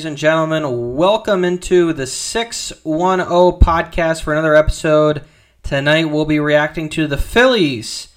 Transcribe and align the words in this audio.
Ladies 0.00 0.06
and 0.06 0.16
gentlemen? 0.16 0.96
Welcome 0.96 1.44
into 1.44 1.92
the 1.92 2.06
610 2.06 3.26
podcast 3.60 4.22
for 4.22 4.32
another 4.32 4.54
episode. 4.54 5.26
Tonight 5.62 6.06
we'll 6.06 6.24
be 6.24 6.40
reacting 6.40 6.88
to 6.88 7.06
the 7.06 7.18
Phillies 7.18 8.08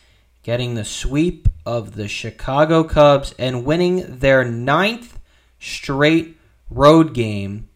getting 0.43 0.75
the 0.75 0.85
sweep 0.85 1.49
of 1.65 1.95
the 1.95 2.07
Chicago 2.07 2.85
Cubs 2.85 3.35
and 3.37 3.65
winning 3.65 4.19
their 4.19 4.45
ninth 4.45 5.19
straight 5.59 6.37
road 6.69 7.13
game, 7.13 7.67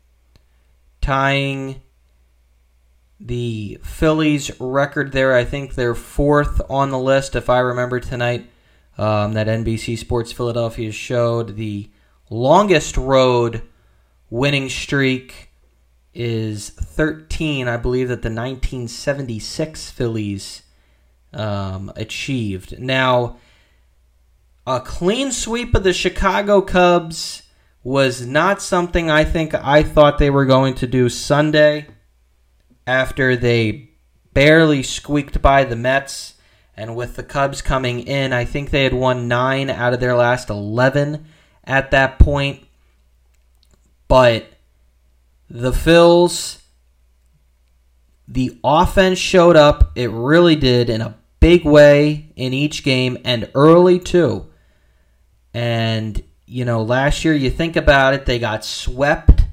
tying 1.02 1.82
the 3.20 3.78
Phillies 3.84 4.58
record 4.58 5.12
there. 5.12 5.36
I 5.36 5.44
think 5.44 5.76
they're 5.76 5.94
fourth 5.94 6.62
on 6.70 6.92
the 6.92 7.00
list, 7.00 7.36
if 7.36 7.50
I 7.50 7.60
remember 7.60 8.00
tonight. 8.00 8.50
Um, 8.98 9.34
that 9.34 9.48
NBC 9.48 9.98
Sports 9.98 10.32
Philadelphia 10.32 10.94
showed 10.94 11.58
the 11.58 11.90
longest 12.30 12.96
road 12.96 13.64
winning 14.30 14.70
streak 14.70 15.52
is 16.14 16.70
13. 16.70 17.68
I 17.68 17.78
believe 17.78 18.08
that 18.10 18.22
the 18.22 18.30
1976 18.30 19.92
Phillies 19.92 20.64
um, 21.34 21.92
achieved. 21.96 22.80
Now, 22.80 23.38
a 24.66 24.82
clean 24.82 25.32
sweep 25.32 25.76
of 25.76 25.84
the 25.84 25.94
Chicago 25.94 26.62
Cubs 26.62 27.44
was 27.84 28.26
not 28.26 28.62
something 28.62 29.10
I 29.10 29.24
think 29.24 29.54
I 29.54 29.84
thought 29.84 30.18
they 30.18 30.30
were 30.30 30.46
going 30.46 30.76
to 30.76 30.88
do 30.88 31.08
Sunday 31.08 31.88
after 32.86 33.36
they 33.36 33.92
barely 34.34 34.84
squeaked 34.84 35.42
by 35.42 35.64
the 35.64 35.76
Mets. 35.76 36.34
And 36.76 36.96
with 36.96 37.16
the 37.16 37.24
Cubs 37.24 37.62
coming 37.62 38.02
in, 38.02 38.34
I 38.34 38.46
think 38.46 38.70
they 38.70 38.84
had 38.84 38.94
won 38.94 39.28
nine 39.28 39.70
out 39.70 39.94
of 39.94 40.00
their 40.00 40.16
last 40.16 40.50
11 40.50 41.26
at 41.64 41.92
that 41.92 42.20
point. 42.20 42.67
But 44.08 44.48
the 45.50 45.72
Phils, 45.72 46.62
the 48.28 48.58
offense 48.64 49.20
showed 49.20 49.56
up. 49.56 49.92
It 49.96 50.10
really 50.12 50.56
did 50.56 50.90
in 50.90 51.02
a 51.02 51.18
big 51.40 51.66
way 51.66 52.32
in 52.36 52.54
each 52.54 52.84
game 52.84 53.18
and 53.26 53.50
early 53.54 54.00
too. 54.00 54.48
And, 55.54 56.22
you 56.46 56.66
know, 56.66 56.84
last 56.84 57.26
year, 57.26 57.34
you 57.34 57.50
think 57.50 57.76
about 57.76 58.14
it, 58.14 58.26
they 58.26 58.40
got 58.40 58.64
swept 58.64 59.46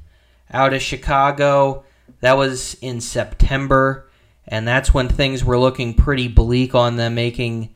out 0.51 0.75
of 0.75 0.83
Chicago. 0.83 1.85
That 2.21 2.37
was 2.37 2.75
in 2.75 3.01
September. 3.01 4.09
And 4.47 4.69
that's 4.69 4.93
when 4.93 5.09
things 5.09 5.45
were 5.45 5.59
looking 5.59 5.95
pretty 5.95 6.29
bleak 6.29 6.75
on 6.75 6.97
them 6.97 7.15
making 7.15 7.75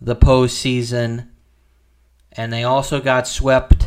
the 0.00 0.16
postseason 0.16 1.26
and 2.32 2.52
they 2.52 2.64
also 2.64 3.00
got 3.00 3.26
swept 3.26 3.79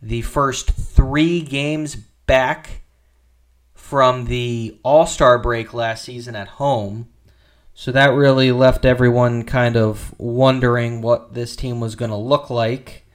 the 0.00 0.22
first 0.22 0.70
three 0.70 1.40
games 1.40 1.96
back 1.96 2.82
from 3.74 4.26
the 4.26 4.78
All 4.82 5.06
Star 5.06 5.38
break 5.38 5.72
last 5.72 6.04
season 6.04 6.36
at 6.36 6.48
home. 6.48 7.08
So 7.74 7.92
that 7.92 8.14
really 8.14 8.52
left 8.52 8.84
everyone 8.84 9.44
kind 9.44 9.76
of 9.76 10.14
wondering 10.18 11.02
what 11.02 11.34
this 11.34 11.54
team 11.54 11.78
was 11.78 11.94
going 11.94 12.10
to 12.10 12.16
look 12.16 12.48
like 12.48 13.06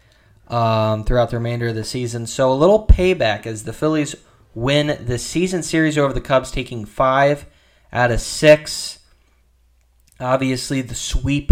um, 0.48 1.04
throughout 1.04 1.32
the 1.32 1.38
remainder 1.38 1.70
of 1.70 1.76
the 1.76 1.84
season. 1.84 2.28
So 2.28 2.52
a 2.52 2.54
little 2.54 2.86
payback 2.86 3.48
as 3.48 3.64
the 3.64 3.74
Phillies 3.74 4.16
win 4.54 5.04
the 5.04 5.18
season 5.18 5.64
series 5.64 5.98
over 5.98 6.14
the 6.14 6.22
Cubs, 6.22 6.52
taking 6.52 6.86
five 6.86 7.48
out 7.92 8.12
of 8.12 8.22
six. 8.22 9.00
Obviously, 10.20 10.82
the 10.82 10.96
sweep 10.96 11.52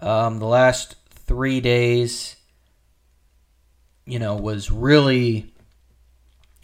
um, 0.00 0.38
the 0.38 0.46
last 0.46 0.96
three 1.10 1.60
days, 1.60 2.36
you 4.06 4.18
know, 4.18 4.36
was 4.36 4.70
really, 4.70 5.52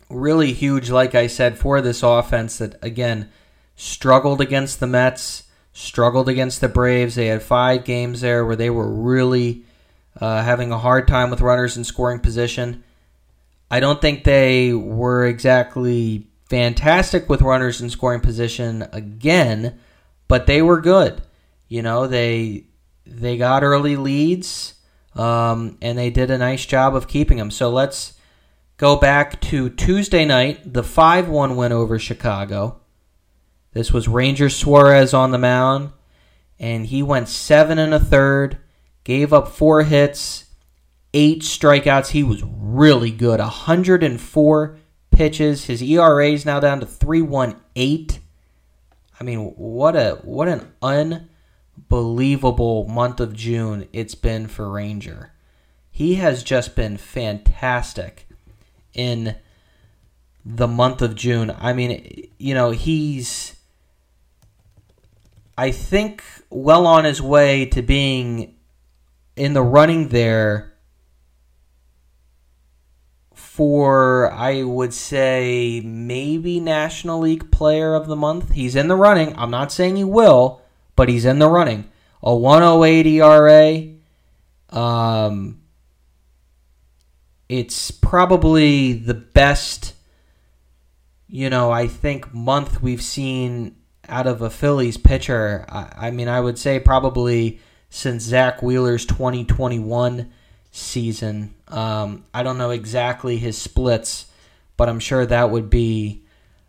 really 0.08 0.52
huge, 0.52 0.90
like 0.90 1.14
I 1.14 1.26
said, 1.26 1.58
for 1.58 1.80
this 1.80 2.02
offense 2.02 2.58
that, 2.58 2.76
again, 2.82 3.30
struggled 3.76 4.40
against 4.40 4.80
the 4.80 4.86
Mets, 4.86 5.44
struggled 5.72 6.28
against 6.28 6.60
the 6.60 6.68
Braves. 6.68 7.14
They 7.14 7.26
had 7.26 7.42
five 7.42 7.84
games 7.84 8.20
there 8.20 8.44
where 8.44 8.56
they 8.56 8.70
were 8.70 8.90
really 8.90 9.64
uh, 10.20 10.42
having 10.42 10.72
a 10.72 10.78
hard 10.78 11.08
time 11.08 11.30
with 11.30 11.40
runners 11.40 11.76
in 11.76 11.84
scoring 11.84 12.20
position. 12.20 12.84
I 13.70 13.80
don't 13.80 14.00
think 14.00 14.24
they 14.24 14.72
were 14.72 15.26
exactly 15.26 16.26
fantastic 16.48 17.28
with 17.28 17.42
runners 17.42 17.80
in 17.80 17.88
scoring 17.88 18.20
position 18.20 18.86
again, 18.92 19.78
but 20.26 20.46
they 20.46 20.60
were 20.60 20.80
good. 20.80 21.22
You 21.68 21.82
know, 21.82 22.08
they 22.08 22.64
they 23.06 23.36
got 23.36 23.62
early 23.62 23.96
leads, 23.96 24.74
um, 25.14 25.76
and 25.82 25.98
they 25.98 26.10
did 26.10 26.30
a 26.30 26.38
nice 26.38 26.66
job 26.66 26.94
of 26.94 27.08
keeping 27.08 27.38
them. 27.38 27.50
So 27.50 27.70
let's 27.70 28.14
go 28.76 28.96
back 28.96 29.40
to 29.42 29.70
Tuesday 29.70 30.24
night, 30.24 30.72
the 30.72 30.82
5 30.82 31.28
1 31.28 31.56
win 31.56 31.72
over 31.72 31.98
Chicago. 31.98 32.80
This 33.72 33.92
was 33.92 34.08
Ranger 34.08 34.50
Suarez 34.50 35.14
on 35.14 35.30
the 35.30 35.38
mound, 35.38 35.92
and 36.58 36.86
he 36.86 37.02
went 37.02 37.28
seven 37.28 37.78
and 37.78 37.94
a 37.94 38.00
third, 38.00 38.58
gave 39.04 39.32
up 39.32 39.48
four 39.48 39.84
hits, 39.84 40.46
eight 41.14 41.42
strikeouts. 41.42 42.08
He 42.08 42.22
was 42.22 42.42
really 42.44 43.12
good. 43.12 43.38
104 43.38 44.76
pitches. 45.10 45.66
His 45.66 45.82
ERA 45.82 46.28
is 46.28 46.44
now 46.44 46.58
down 46.60 46.80
to 46.80 46.86
3.18. 46.86 48.18
I 49.20 49.24
mean, 49.24 49.52
what 49.56 49.96
a 49.96 50.18
what 50.22 50.48
an 50.48 50.72
un 50.80 51.28
unbelievable 51.90 52.86
month 52.86 53.18
of 53.18 53.34
June 53.34 53.88
it's 53.92 54.14
been 54.14 54.46
for 54.46 54.70
Ranger. 54.70 55.32
He 55.90 56.14
has 56.14 56.44
just 56.44 56.76
been 56.76 56.96
fantastic 56.96 58.28
in 58.94 59.34
the 60.44 60.68
month 60.68 61.02
of 61.02 61.16
June. 61.16 61.54
I 61.58 61.72
mean, 61.72 62.28
you 62.38 62.54
know, 62.54 62.70
he's 62.70 63.56
I 65.58 65.72
think 65.72 66.22
well 66.48 66.86
on 66.86 67.04
his 67.04 67.20
way 67.20 67.66
to 67.66 67.82
being 67.82 68.54
in 69.34 69.52
the 69.52 69.62
running 69.62 70.08
there 70.08 70.72
for 73.34 74.30
I 74.30 74.62
would 74.62 74.94
say 74.94 75.82
maybe 75.84 76.60
National 76.60 77.18
League 77.18 77.50
Player 77.50 77.94
of 77.94 78.06
the 78.06 78.16
Month. 78.16 78.52
He's 78.52 78.76
in 78.76 78.86
the 78.86 78.96
running. 78.96 79.36
I'm 79.36 79.50
not 79.50 79.72
saying 79.72 79.96
he 79.96 80.04
will, 80.04 80.59
but 81.00 81.08
he's 81.08 81.24
in 81.24 81.38
the 81.38 81.48
running. 81.48 81.88
A 82.22 82.36
108 82.36 83.06
ERA. 83.06 83.88
Um, 84.68 85.62
it's 87.48 87.90
probably 87.90 88.92
the 88.92 89.14
best, 89.14 89.94
you 91.26 91.48
know, 91.48 91.70
I 91.70 91.86
think 91.86 92.34
month 92.34 92.82
we've 92.82 93.00
seen 93.00 93.76
out 94.10 94.26
of 94.26 94.42
a 94.42 94.50
Phillies 94.50 94.98
pitcher. 94.98 95.64
I, 95.70 95.90
I 95.96 96.10
mean, 96.10 96.28
I 96.28 96.38
would 96.38 96.58
say 96.58 96.78
probably 96.78 97.60
since 97.88 98.24
Zack 98.24 98.60
Wheeler's 98.62 99.06
2021 99.06 100.30
season. 100.70 101.54
Um, 101.68 102.26
I 102.34 102.42
don't 102.42 102.58
know 102.58 102.72
exactly 102.72 103.38
his 103.38 103.56
splits, 103.56 104.26
but 104.76 104.90
I'm 104.90 105.00
sure 105.00 105.24
that 105.24 105.50
would 105.50 105.70
be 105.70 106.26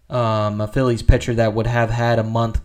um, 0.10 0.62
a 0.62 0.70
Phillies 0.70 1.04
pitcher 1.04 1.34
that 1.34 1.54
would 1.54 1.68
have 1.68 1.90
had 1.90 2.18
a 2.18 2.24
month 2.24 2.62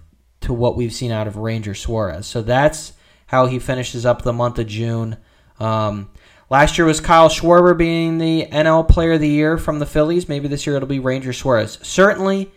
to 0.46 0.52
what 0.52 0.76
we've 0.76 0.92
seen 0.92 1.12
out 1.12 1.26
of 1.26 1.36
Ranger 1.36 1.74
Suarez. 1.74 2.26
So 2.26 2.42
that's 2.42 2.92
how 3.26 3.46
he 3.46 3.58
finishes 3.58 4.06
up 4.06 4.22
the 4.22 4.32
month 4.32 4.58
of 4.58 4.66
June. 4.66 5.16
Um, 5.58 6.10
last 6.48 6.78
year 6.78 6.86
was 6.86 7.00
Kyle 7.00 7.28
Schwarber 7.28 7.76
being 7.76 8.18
the 8.18 8.46
NL 8.46 8.88
Player 8.88 9.12
of 9.12 9.20
the 9.20 9.28
Year 9.28 9.58
from 9.58 9.78
the 9.78 9.86
Phillies. 9.86 10.28
Maybe 10.28 10.48
this 10.48 10.66
year 10.66 10.76
it'll 10.76 10.88
be 10.88 10.98
Ranger 10.98 11.32
Suarez. 11.32 11.78
Certainly 11.82 12.50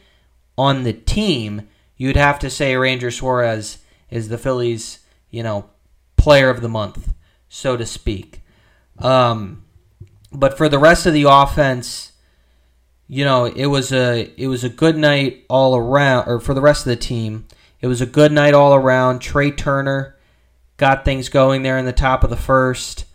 on 0.58 0.84
the 0.84 0.94
team, 0.94 1.68
you'd 1.98 2.16
have 2.16 2.40
to 2.40 2.50
say 2.50 2.76
Ranger 2.76 3.12
Suarez 3.12 3.80
is 4.10 4.30
the 4.30 4.38
Phillies, 4.38 5.00
you 5.30 5.44
know, 5.44 5.70
Player 6.18 6.50
of 6.50 6.62
the 6.62 6.70
Month, 6.70 7.14
so 7.48 7.78
to 7.78 7.86
speak. 7.86 8.42
Um, 9.00 9.64
but 10.32 10.58
for 10.58 10.70
the 10.70 10.80
rest 10.80 11.06
of 11.06 11.14
the 11.14 11.24
offense, 11.28 12.12
you 13.08 13.26
know, 13.26 13.46
it 13.46 13.66
was 13.66 13.92
a 13.92 14.32
it 14.38 14.48
was 14.48 14.64
a 14.64 14.70
good 14.70 14.96
night 14.96 15.46
all 15.50 15.76
around, 15.76 16.28
or 16.28 16.40
for 16.40 16.54
the 16.54 16.62
rest 16.62 16.86
of 16.86 16.90
the 16.90 16.96
team. 16.96 17.48
It 17.82 17.88
was 17.88 18.02
a 18.02 18.06
good 18.06 18.32
night 18.32 18.54
all 18.54 18.74
around. 18.74 19.20
Trea 19.20 19.52
Turner 19.52 20.18
got 20.78 21.06
things 21.06 21.30
going 21.30 21.64
there 21.64 21.78
in 21.78 21.86
the 21.86 21.94
top 21.94 22.24
of 22.24 22.30
the 22.30 22.36
first 22.36 23.06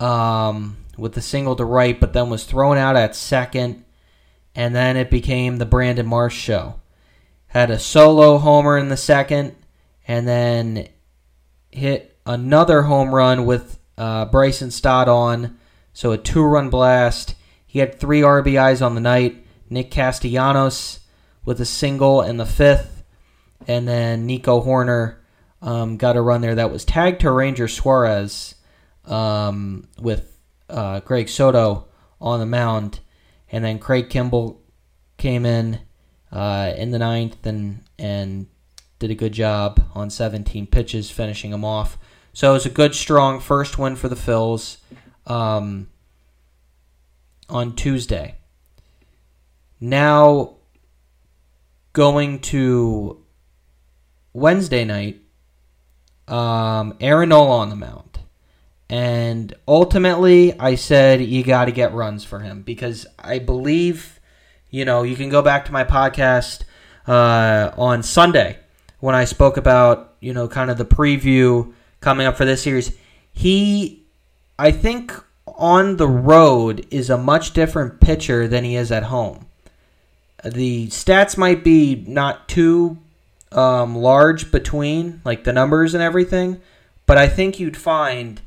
um, 0.00 0.76
with 0.96 1.12
the 1.12 1.20
single 1.20 1.56
to 1.56 1.64
right, 1.64 1.98
but 1.98 2.12
then 2.12 2.30
was 2.30 2.44
thrown 2.44 2.78
out 2.78 2.96
at 2.96 3.14
second. 3.14 3.84
And 4.54 4.74
then 4.74 4.96
it 4.96 5.10
became 5.10 5.56
the 5.56 5.66
Brandon 5.66 6.06
Marsh 6.06 6.36
show. 6.36 6.80
Had 7.48 7.70
a 7.70 7.78
solo 7.78 8.38
homer 8.38 8.78
in 8.78 8.88
the 8.88 8.96
second, 8.96 9.54
and 10.08 10.26
then 10.26 10.88
hit 11.70 12.18
another 12.24 12.82
home 12.82 13.14
run 13.14 13.44
with 13.44 13.78
uh, 13.98 14.24
Bryson 14.26 14.70
Stott 14.70 15.08
on. 15.08 15.58
So 15.92 16.12
a 16.12 16.18
two 16.18 16.42
run 16.42 16.70
blast. 16.70 17.34
He 17.66 17.80
had 17.80 17.98
three 17.98 18.22
RBIs 18.22 18.84
on 18.84 18.94
the 18.94 19.00
night. 19.00 19.44
Nick 19.68 19.90
Castellanos 19.90 21.00
with 21.44 21.60
a 21.60 21.64
single 21.64 22.22
in 22.22 22.36
the 22.36 22.46
fifth 22.46 22.95
and 23.66 23.86
then 23.86 24.26
Nico 24.26 24.62
Hoerner 24.62 25.16
um, 25.62 25.96
got 25.96 26.16
a 26.16 26.20
run 26.20 26.40
there 26.40 26.54
that 26.54 26.70
was 26.70 26.84
tagged 26.84 27.20
to 27.22 27.30
Ranger 27.30 27.68
Suarez 27.68 28.54
um, 29.04 29.88
with 30.00 30.38
uh, 30.68 31.00
Greg 31.00 31.28
Soto 31.28 31.86
on 32.20 32.40
the 32.40 32.46
mound, 32.46 33.00
and 33.50 33.64
then 33.64 33.78
Craig 33.78 34.08
Kimbrel 34.08 34.58
came 35.16 35.46
in 35.46 35.80
uh, 36.32 36.72
in 36.76 36.90
the 36.90 36.98
ninth 36.98 37.46
and 37.46 37.82
and 37.98 38.46
did 38.98 39.10
a 39.10 39.14
good 39.14 39.32
job 39.32 39.82
on 39.94 40.10
17 40.10 40.66
pitches, 40.66 41.10
finishing 41.10 41.52
him 41.52 41.64
off. 41.64 41.98
So 42.32 42.50
it 42.50 42.54
was 42.54 42.66
a 42.66 42.70
good, 42.70 42.94
strong 42.94 43.40
first 43.40 43.78
win 43.78 43.96
for 43.96 44.08
the 44.08 44.16
Phils 44.16 44.78
um, 45.26 45.88
on 47.48 47.74
Tuesday. 47.74 48.36
Now 49.80 50.56
going 51.92 52.40
to 52.40 53.22
Wednesday 54.36 54.84
night, 54.84 55.22
um, 56.28 56.94
Aaron 57.00 57.30
Nola 57.30 57.60
on 57.60 57.70
the 57.70 57.76
mound. 57.76 58.20
And 58.90 59.54
ultimately, 59.66 60.52
I 60.60 60.74
said 60.74 61.22
you 61.22 61.42
got 61.42 61.64
to 61.64 61.72
get 61.72 61.94
runs 61.94 62.22
for 62.22 62.40
him 62.40 62.60
because 62.60 63.06
I 63.18 63.38
believe, 63.38 64.20
you 64.68 64.84
know, 64.84 65.04
you 65.04 65.16
can 65.16 65.30
go 65.30 65.40
back 65.40 65.64
to 65.64 65.72
my 65.72 65.84
podcast 65.84 66.64
uh, 67.06 67.72
on 67.78 68.02
Sunday 68.02 68.58
when 69.00 69.14
I 69.14 69.24
spoke 69.24 69.56
about, 69.56 70.16
you 70.20 70.34
know, 70.34 70.48
kind 70.48 70.70
of 70.70 70.76
the 70.76 70.84
preview 70.84 71.72
coming 72.00 72.26
up 72.26 72.36
for 72.36 72.44
this 72.44 72.62
series. 72.62 72.94
He, 73.32 74.04
I 74.58 74.70
think, 74.70 75.14
on 75.46 75.96
the 75.96 76.08
road 76.08 76.86
is 76.90 77.08
a 77.08 77.16
much 77.16 77.54
different 77.54 78.02
pitcher 78.02 78.46
than 78.46 78.64
he 78.64 78.76
is 78.76 78.92
at 78.92 79.04
home. 79.04 79.46
The 80.44 80.88
stats 80.88 81.38
might 81.38 81.64
be 81.64 82.04
not 82.06 82.50
too 82.50 82.98
um, 83.56 83.96
large 83.96 84.52
between, 84.52 85.22
like 85.24 85.44
the 85.44 85.52
numbers 85.52 85.94
and 85.94 86.02
everything, 86.02 86.60
but 87.06 87.16
I 87.16 87.26
think 87.28 87.58
you'd 87.58 87.76
find. 87.76 88.40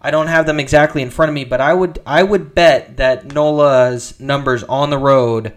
I 0.00 0.10
don't 0.10 0.26
have 0.26 0.46
them 0.46 0.58
exactly 0.58 1.02
in 1.02 1.10
front 1.10 1.28
of 1.28 1.34
me, 1.34 1.44
but 1.44 1.60
I 1.60 1.74
would 1.74 2.00
I 2.06 2.22
would 2.22 2.54
bet 2.54 2.96
that 2.96 3.32
Nola's 3.32 4.18
numbers 4.18 4.62
on 4.64 4.90
the 4.90 4.98
road 4.98 5.52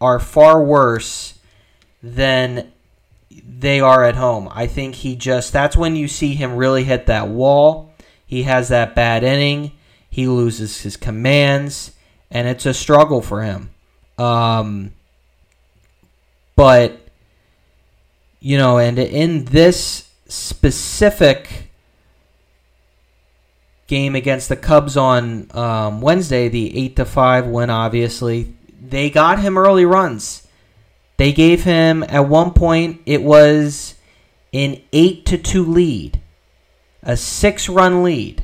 are 0.00 0.18
far 0.18 0.62
worse 0.62 1.38
than 2.02 2.72
they 3.30 3.80
are 3.80 4.04
at 4.04 4.16
home. 4.16 4.48
I 4.52 4.66
think 4.66 4.96
he 4.96 5.16
just 5.16 5.52
that's 5.52 5.76
when 5.76 5.96
you 5.96 6.08
see 6.08 6.34
him 6.34 6.56
really 6.56 6.84
hit 6.84 7.06
that 7.06 7.28
wall. 7.28 7.92
He 8.26 8.42
has 8.42 8.68
that 8.68 8.94
bad 8.94 9.22
inning. 9.22 9.72
He 10.10 10.26
loses 10.28 10.80
his 10.80 10.96
commands, 10.96 11.92
and 12.30 12.48
it's 12.48 12.66
a 12.66 12.74
struggle 12.74 13.22
for 13.22 13.42
him. 13.42 13.70
Um, 14.18 14.92
but 16.54 17.05
you 18.40 18.58
know, 18.58 18.78
and 18.78 18.98
in 18.98 19.46
this 19.46 20.08
specific 20.28 21.70
game 23.86 24.14
against 24.14 24.48
the 24.48 24.56
Cubs 24.56 24.96
on 24.96 25.48
um, 25.56 26.00
Wednesday, 26.00 26.48
the 26.48 26.76
eight 26.76 26.96
to 26.96 27.04
five 27.04 27.46
win, 27.46 27.70
obviously 27.70 28.54
they 28.80 29.10
got 29.10 29.38
him 29.38 29.56
early 29.56 29.84
runs. 29.84 30.46
They 31.16 31.32
gave 31.32 31.64
him 31.64 32.02
at 32.04 32.28
one 32.28 32.52
point 32.52 33.00
it 33.06 33.22
was 33.22 33.94
an 34.52 34.80
eight 34.92 35.24
to 35.26 35.38
two 35.38 35.64
lead, 35.64 36.20
a 37.02 37.16
six 37.16 37.68
run 37.68 38.02
lead. 38.02 38.42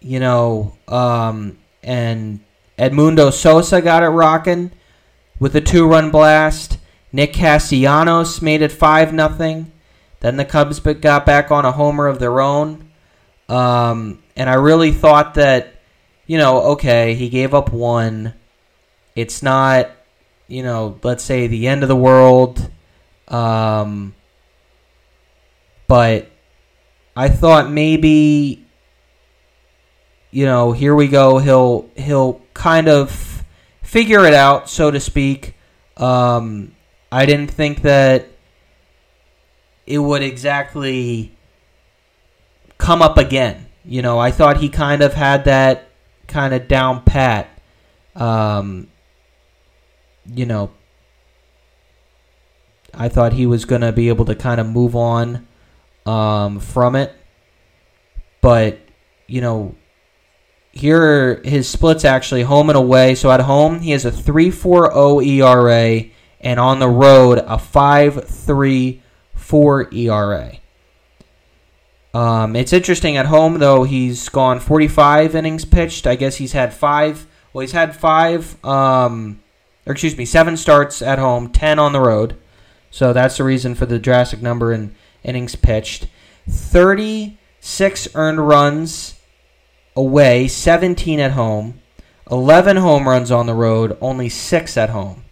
You 0.00 0.18
know, 0.18 0.76
um, 0.88 1.58
and 1.82 2.40
Edmundo 2.78 3.32
Sosa 3.32 3.82
got 3.82 4.02
it 4.02 4.08
rocking 4.08 4.72
with 5.38 5.54
a 5.54 5.60
two 5.60 5.86
run 5.86 6.10
blast. 6.10 6.78
Nick 7.12 7.32
Castellanos 7.32 8.40
made 8.40 8.62
it 8.62 8.72
five 8.72 9.12
nothing. 9.12 9.72
Then 10.20 10.36
the 10.36 10.44
Cubs 10.44 10.80
got 10.80 11.26
back 11.26 11.50
on 11.50 11.64
a 11.64 11.72
homer 11.72 12.06
of 12.06 12.18
their 12.18 12.40
own. 12.40 12.90
Um, 13.48 14.22
and 14.36 14.48
I 14.48 14.54
really 14.54 14.92
thought 14.92 15.34
that, 15.34 15.74
you 16.26 16.38
know, 16.38 16.62
okay, 16.72 17.14
he 17.14 17.28
gave 17.28 17.54
up 17.54 17.72
one. 17.72 18.34
It's 19.16 19.42
not 19.42 19.90
you 20.50 20.64
know, 20.64 20.98
let's 21.04 21.22
say 21.22 21.46
the 21.46 21.68
end 21.68 21.82
of 21.82 21.88
the 21.88 21.96
world. 21.96 22.68
Um, 23.28 24.14
but 25.86 26.28
I 27.16 27.28
thought 27.28 27.70
maybe, 27.70 28.66
you 30.32 30.44
know, 30.44 30.72
here 30.72 30.94
we 30.94 31.06
go. 31.06 31.38
He'll 31.38 31.88
he'll 31.94 32.40
kind 32.52 32.88
of 32.88 33.44
figure 33.82 34.26
it 34.26 34.34
out, 34.34 34.68
so 34.68 34.90
to 34.90 34.98
speak. 34.98 35.54
Um, 35.96 36.74
I 37.12 37.26
didn't 37.26 37.50
think 37.50 37.82
that 37.82 38.28
it 39.86 39.98
would 39.98 40.22
exactly 40.22 41.36
come 42.78 43.02
up 43.02 43.18
again. 43.18 43.66
You 43.84 44.02
know, 44.02 44.18
I 44.18 44.30
thought 44.30 44.58
he 44.58 44.68
kind 44.68 45.02
of 45.02 45.14
had 45.14 45.44
that 45.44 45.88
kind 46.28 46.54
of 46.54 46.68
down 46.68 47.02
pat. 47.02 47.48
Um, 48.14 48.88
you 50.26 50.46
know, 50.46 50.70
I 52.94 53.08
thought 53.08 53.32
he 53.32 53.46
was 53.46 53.64
going 53.64 53.80
to 53.80 53.92
be 53.92 54.08
able 54.08 54.24
to 54.26 54.34
kind 54.34 54.60
of 54.60 54.66
move 54.66 54.94
on 54.94 55.46
um, 56.06 56.60
from 56.60 56.96
it. 56.96 57.12
But, 58.40 58.78
you 59.26 59.40
know, 59.40 59.74
here 60.72 61.40
his 61.44 61.68
splits 61.68 62.04
actually 62.04 62.42
home 62.42 62.70
and 62.70 62.76
away. 62.76 63.14
So 63.14 63.30
at 63.30 63.40
home, 63.40 63.80
he 63.80 63.90
has 63.90 64.04
a 64.04 64.10
3.40 64.10 65.26
ERA, 65.26 66.10
and 66.40 66.60
on 66.60 66.78
the 66.78 66.88
road, 66.88 67.38
a 67.38 67.56
5.34 67.56 69.94
ERA. 69.94 70.52
Um, 72.12 72.56
it's 72.56 72.72
interesting 72.72 73.16
at 73.16 73.26
home 73.26 73.58
though. 73.58 73.84
He's 73.84 74.28
gone 74.28 74.58
45 74.58 75.36
innings 75.36 75.64
pitched. 75.64 76.06
I 76.06 76.16
guess 76.16 76.36
he's 76.36 76.52
had 76.52 76.74
five. 76.74 77.26
Well, 77.52 77.62
he's 77.62 77.72
had 77.72 77.94
five 77.94 78.62
um, 78.64 79.40
or 79.86 79.92
excuse 79.92 80.16
me, 80.16 80.24
seven 80.24 80.56
starts 80.56 81.02
at 81.02 81.18
home, 81.18 81.50
10 81.50 81.78
on 81.78 81.92
the 81.92 82.00
road. 82.00 82.36
So 82.90 83.12
that's 83.12 83.36
the 83.36 83.44
reason 83.44 83.74
for 83.74 83.86
the 83.86 83.98
drastic 83.98 84.42
number 84.42 84.72
in 84.72 84.94
innings 85.22 85.56
pitched. 85.56 86.08
36 86.48 88.08
earned 88.14 88.46
runs 88.46 89.20
away, 89.94 90.48
17 90.48 91.20
at 91.20 91.32
home, 91.32 91.80
11 92.30 92.78
home 92.78 93.08
runs 93.08 93.30
on 93.30 93.46
the 93.46 93.54
road, 93.54 93.96
only 94.00 94.28
6 94.28 94.76
at 94.76 94.90
home. 94.90 95.24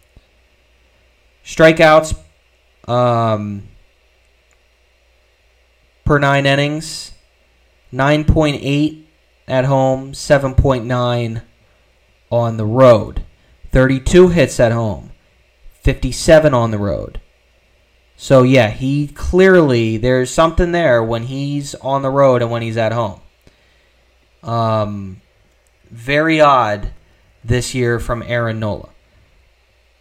Strikeouts 1.49 2.15
um, 2.87 3.63
per 6.05 6.19
9 6.19 6.45
innings, 6.45 7.13
9.8 7.91 9.05
at 9.49 9.65
home, 9.65 10.13
7.9 10.13 11.43
on 12.31 12.57
the 12.59 12.67
road. 12.67 13.25
32 13.73 14.29
hits 14.29 14.61
at 14.61 14.73
home, 14.73 15.11
57 15.81 16.53
on 16.53 16.71
the 16.71 16.77
road. 16.77 17.19
So, 18.15 18.43
yeah, 18.43 18.69
he 18.69 19.09
clearly, 19.09 19.97
there's 19.97 20.31
something 20.31 20.73
there 20.73 21.03
when 21.03 21.23
he's 21.25 21.75
on 21.77 22.03
the 22.03 22.11
road 22.11 22.43
and 22.43 22.51
when 22.51 22.61
he's 22.61 22.77
at 22.77 22.93
home. 22.93 23.21
Um, 24.43 25.23
very 25.91 26.43
odd 26.43 26.91
this 27.43 27.75
year 27.75 27.99
from 27.99 28.23
Aaron 28.23 28.61
Nola. 28.61 28.91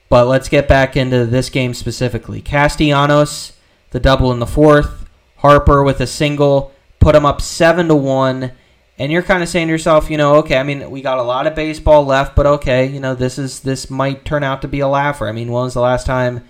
But 0.10 0.28
let's 0.28 0.50
get 0.50 0.68
back 0.68 0.96
into 0.96 1.26
this 1.26 1.50
game 1.50 1.74
specifically. 1.74 2.42
Castellanos, 2.42 3.54
the 3.92 4.00
double 4.00 4.32
in 4.32 4.40
the 4.40 4.48
fourth. 4.48 5.06
Harper 5.38 5.84
with 5.84 6.02
a 6.02 6.08
single, 6.08 6.72
put 7.00 7.14
him 7.16 7.26
up 7.26 7.42
7 7.42 7.88
to 7.90 7.96
1 7.96 8.52
and 9.00 9.12
you're 9.12 9.24
kind 9.24 9.44
of 9.44 9.50
saying 9.50 9.68
to 9.68 9.72
yourself, 9.72 10.10
you 10.10 10.18
know, 10.18 10.36
okay, 10.38 10.58
I 10.58 10.64
mean, 10.64 10.90
we 10.90 11.02
got 11.02 11.20
a 11.20 11.24
lot 11.24 11.46
of 11.46 11.54
baseball 11.54 12.04
left, 12.04 12.36
but 12.36 12.48
okay, 12.48 12.88
you 12.88 13.00
know, 13.00 13.14
this 13.14 13.38
is 13.38 13.60
this 13.60 13.90
might 13.90 14.26
turn 14.26 14.44
out 14.44 14.62
to 14.64 14.68
be 14.68 14.80
a 14.80 14.88
laugher. 14.88 15.28
I 15.28 15.32
mean, 15.32 15.52
when 15.52 15.64
was 15.64 15.76
the 15.76 15.82
last 15.82 16.06
time 16.06 16.44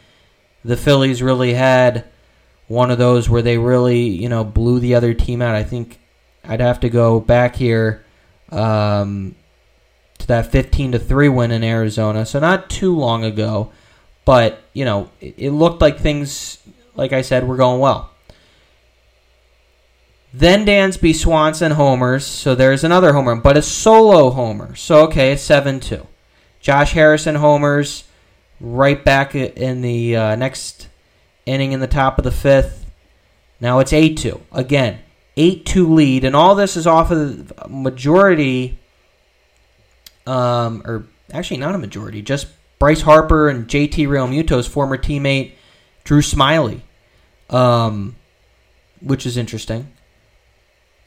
the 0.64 0.78
Phillies 0.78 1.22
really 1.22 1.54
had 1.54 2.06
one 2.68 2.90
of 2.90 2.98
those 2.98 3.30
where 3.30 3.42
they 3.42 3.58
really, 3.58 4.08
you 4.08 4.30
know, 4.30 4.46
blew 4.46 4.80
the 4.80 4.96
other 4.96 5.14
team 5.14 5.42
out? 5.42 5.56
I 5.56 5.64
think 5.64 6.00
I'd 6.46 6.62
have 6.62 6.80
to 6.82 6.90
go 6.90 7.20
back 7.20 7.58
here 7.58 8.06
um, 8.50 9.36
to 10.20 10.28
that 10.28 10.52
15 10.52 10.94
to 10.94 11.00
three 11.00 11.30
win 11.30 11.52
in 11.52 11.64
Arizona, 11.64 12.26
so 12.26 12.40
not 12.40 12.70
too 12.70 12.96
long 12.96 13.24
ago, 13.24 13.72
but 14.26 14.62
you 14.74 14.86
know, 14.86 15.10
it, 15.22 15.36
it 15.38 15.52
looked 15.52 15.82
like 15.82 16.00
things, 16.00 16.58
like 16.96 17.14
I 17.14 17.22
said, 17.22 17.48
were 17.48 17.56
going 17.56 17.80
well. 17.80 18.12
Then 20.34 20.66
Dansby 20.66 21.16
Swanson 21.16 21.72
homers, 21.72 22.26
so 22.26 22.54
there's 22.54 22.84
another 22.84 23.14
homer, 23.14 23.36
but 23.38 23.58
a 23.58 23.62
solo 23.62 24.30
homer. 24.30 24.76
So 24.76 25.06
okay, 25.06 25.32
it's 25.32 25.42
seven 25.42 25.80
two. 25.80 26.06
Josh 26.60 26.92
Harrison 26.92 27.36
homers 27.36 28.04
right 28.60 29.04
back 29.04 29.36
in 29.36 29.82
the 29.82 30.16
uh, 30.16 30.36
next 30.36 30.90
inning 31.46 31.72
in 31.72 31.80
the 31.80 31.88
top 31.88 32.18
of 32.18 32.24
the 32.24 32.32
fifth. 32.32 32.86
Now 33.60 33.80
it's 33.80 33.94
eight 33.94 34.18
two 34.18 34.42
again, 34.52 35.00
eight 35.38 35.66
two 35.66 35.92
lead, 35.92 36.24
and 36.24 36.36
all 36.36 36.56
this 36.56 36.76
is 36.76 36.86
off 36.86 37.10
of 37.10 37.48
the 37.48 37.68
majority, 37.70 38.78
um, 40.28 40.82
or 40.86 41.08
actually 41.32 41.58
not 41.58 41.74
a 41.74 41.78
majority, 41.78 42.22
just 42.22 42.48
Bryce 42.80 43.02
Harper 43.02 43.50
and 43.50 43.68
JT 43.68 44.08
Realmuto's 44.08 44.68
former 44.68 44.98
teammate 44.98 45.54
Drew 46.04 46.22
Smyly, 46.22 46.82
um, 47.50 48.16
which 49.02 49.26
is 49.26 49.38
interesting. 49.38 49.92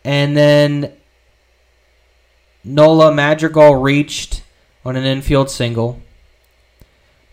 And 0.05 0.37
then 0.37 0.93
Nola 2.65 3.12
Madrigal 3.12 3.77
reached 3.77 4.43
on 4.85 4.97
an 4.97 5.05
infield 5.05 5.50
single. 5.50 6.00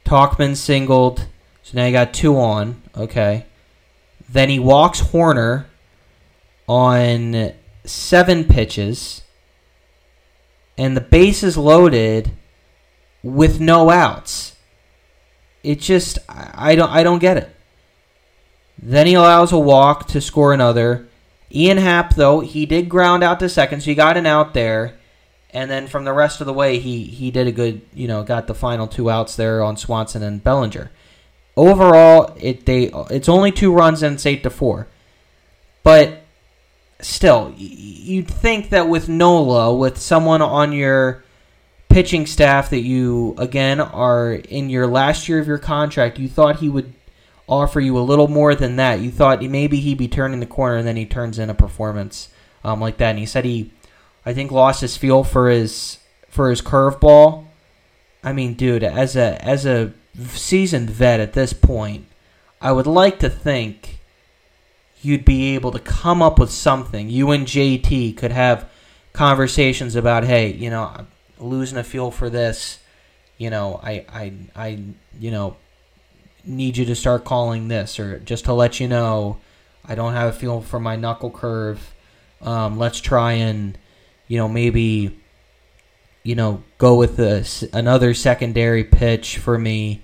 Tauchman 0.06 0.56
singled. 0.56 1.28
So 1.64 1.78
now 1.78 1.86
you 1.86 1.92
got 1.92 2.14
two 2.14 2.38
on. 2.38 2.82
Okay. 2.96 3.46
Then 4.30 4.50
he 4.50 4.60
walks 4.60 5.02
Hoerner 5.02 5.66
on 6.68 7.54
seven 7.86 8.44
pitches. 8.44 9.24
And 10.78 10.96
the 10.96 11.02
base 11.02 11.44
is 11.44 11.58
loaded 11.58 12.32
with 13.24 13.60
no 13.60 13.90
outs. 13.90 14.56
It 15.64 15.80
just 15.80 16.20
I 16.30 16.76
don't 16.76 16.92
I 16.92 17.04
don't 17.04 17.20
get 17.20 17.38
it. 17.38 17.56
Then 18.82 19.08
he 19.08 19.16
allows 19.16 19.52
a 19.52 19.58
walk 19.60 20.08
to 20.10 20.22
score 20.22 20.54
another. 20.54 21.08
Ian 21.52 21.78
Happ 21.78 22.16
though, 22.16 22.42
he 22.42 22.66
did 22.66 22.90
ground 22.90 23.24
out 23.24 23.40
to 23.40 23.50
second, 23.50 23.82
so 23.82 23.86
he 23.86 23.96
got 23.96 24.18
an 24.18 24.26
out 24.26 24.54
there 24.54 24.98
and 25.52 25.72
then 25.72 25.88
from 25.88 26.04
the 26.04 26.14
rest 26.14 26.42
of 26.42 26.48
the 26.48 26.54
way, 26.54 26.80
he 26.80 27.04
he 27.04 27.32
did 27.32 27.48
a 27.48 27.52
good, 27.52 27.82
you 27.94 28.08
know, 28.08 28.24
got 28.24 28.48
the 28.48 28.54
final 28.54 28.88
two 28.88 29.10
outs 29.10 29.36
there 29.36 29.64
on 29.64 29.78
Swanson 29.78 30.22
and 30.22 30.44
Bellinger. 30.44 30.92
Overall, 31.56 32.36
it 32.40 32.66
they 32.66 32.92
it's 33.10 33.30
only 33.30 33.52
two 33.52 33.74
runs 33.74 34.04
and 34.04 34.16
it's 34.16 34.26
eight 34.26 34.44
to 34.44 34.50
four, 34.50 34.88
but 35.84 36.24
still, 37.02 37.54
you'd 37.58 38.28
think 38.28 38.70
that 38.70 38.88
with 38.90 39.10
Nola, 39.10 39.76
with 39.76 39.98
someone 39.98 40.42
on 40.42 40.72
your 40.72 41.24
pitching 41.90 42.26
staff 42.26 42.70
that 42.70 42.82
you 42.82 43.34
again 43.38 43.80
are 43.80 44.34
in 44.34 44.70
your 44.70 44.88
last 44.88 45.28
year 45.30 45.40
of 45.40 45.48
your 45.48 45.58
contract, 45.58 46.20
you 46.20 46.28
thought 46.28 46.60
he 46.60 46.70
would 46.70 46.94
offer 47.48 47.80
you 47.80 47.98
a 47.98 48.00
little 48.00 48.28
more 48.28 48.56
than 48.56 48.76
that. 48.76 49.00
You 49.00 49.12
thought 49.12 49.42
maybe 49.42 49.80
he'd 49.80 49.98
be 49.98 50.08
turning 50.08 50.40
the 50.40 50.46
corner, 50.46 50.78
and 50.78 50.88
then 50.88 50.98
he 50.98 51.06
turns 51.06 51.40
in 51.40 51.50
a 51.50 51.54
performance 51.54 52.30
um, 52.64 52.80
like 52.80 52.98
that. 52.98 53.12
And 53.12 53.20
he 53.20 53.26
said 53.26 53.46
he 53.46 53.72
I 54.28 54.34
think 54.34 54.52
lost 54.52 54.82
his 54.82 54.98
feel 54.98 55.24
for 55.24 55.50
his 55.50 56.00
for 56.28 56.50
his 56.50 56.62
curveball. 56.62 57.46
I 58.24 58.34
mean, 58.34 58.56
dude, 58.56 58.84
as 58.84 59.16
a 59.16 59.44
as 59.44 59.66
a 59.66 59.94
seasoned 60.20 60.90
vet 60.90 61.22
at 61.22 61.32
this 61.32 61.54
point, 61.54 62.06
I 62.60 62.74
would 62.74 62.88
like 62.88 63.20
to 63.20 63.30
think 63.30 63.97
you'd 65.08 65.26
be 65.26 65.56
able 65.56 65.72
to 65.72 65.80
come 65.80 66.22
up 66.22 66.38
with 66.38 66.52
something. 66.52 67.10
You 67.10 67.32
and 67.32 67.48
JT 67.48 68.18
could 68.18 68.32
have 68.32 68.70
conversations 69.14 69.96
about, 69.96 70.26
hey, 70.26 70.52
you 70.52 70.70
know, 70.70 70.84
I'm 70.84 71.08
losing 71.40 71.78
a 71.78 71.84
feel 71.84 72.12
for 72.12 72.30
this. 72.30 72.80
You 73.38 73.50
know, 73.50 73.80
I 73.82 74.06
I 74.10 74.34
I 74.56 74.80
you 75.20 75.32
know 75.32 75.56
need 76.44 76.78
you 76.78 76.86
to 76.86 76.96
start 76.96 77.24
calling 77.24 77.68
this, 77.68 78.00
or 78.00 78.20
just 78.20 78.46
to 78.46 78.54
let 78.54 78.80
you 78.80 78.88
know, 78.88 79.40
I 79.86 79.96
don't 79.96 80.14
have 80.14 80.30
a 80.30 80.38
feel 80.38 80.62
for 80.62 80.80
my 80.80 80.96
knuckle 80.96 81.32
curve. 81.32 81.94
Um, 82.42 82.78
let's 82.78 83.00
try 83.00 83.34
and 83.34 83.78
you 84.28 84.38
know, 84.38 84.48
maybe, 84.48 85.18
you 86.24 86.36
know, 86.36 86.64
go 86.78 86.96
with 86.96 87.20
a, 87.20 87.48
another 87.74 88.14
secondary 88.14 88.84
pitch 88.84 89.38
for 89.38 89.58
me. 89.58 90.02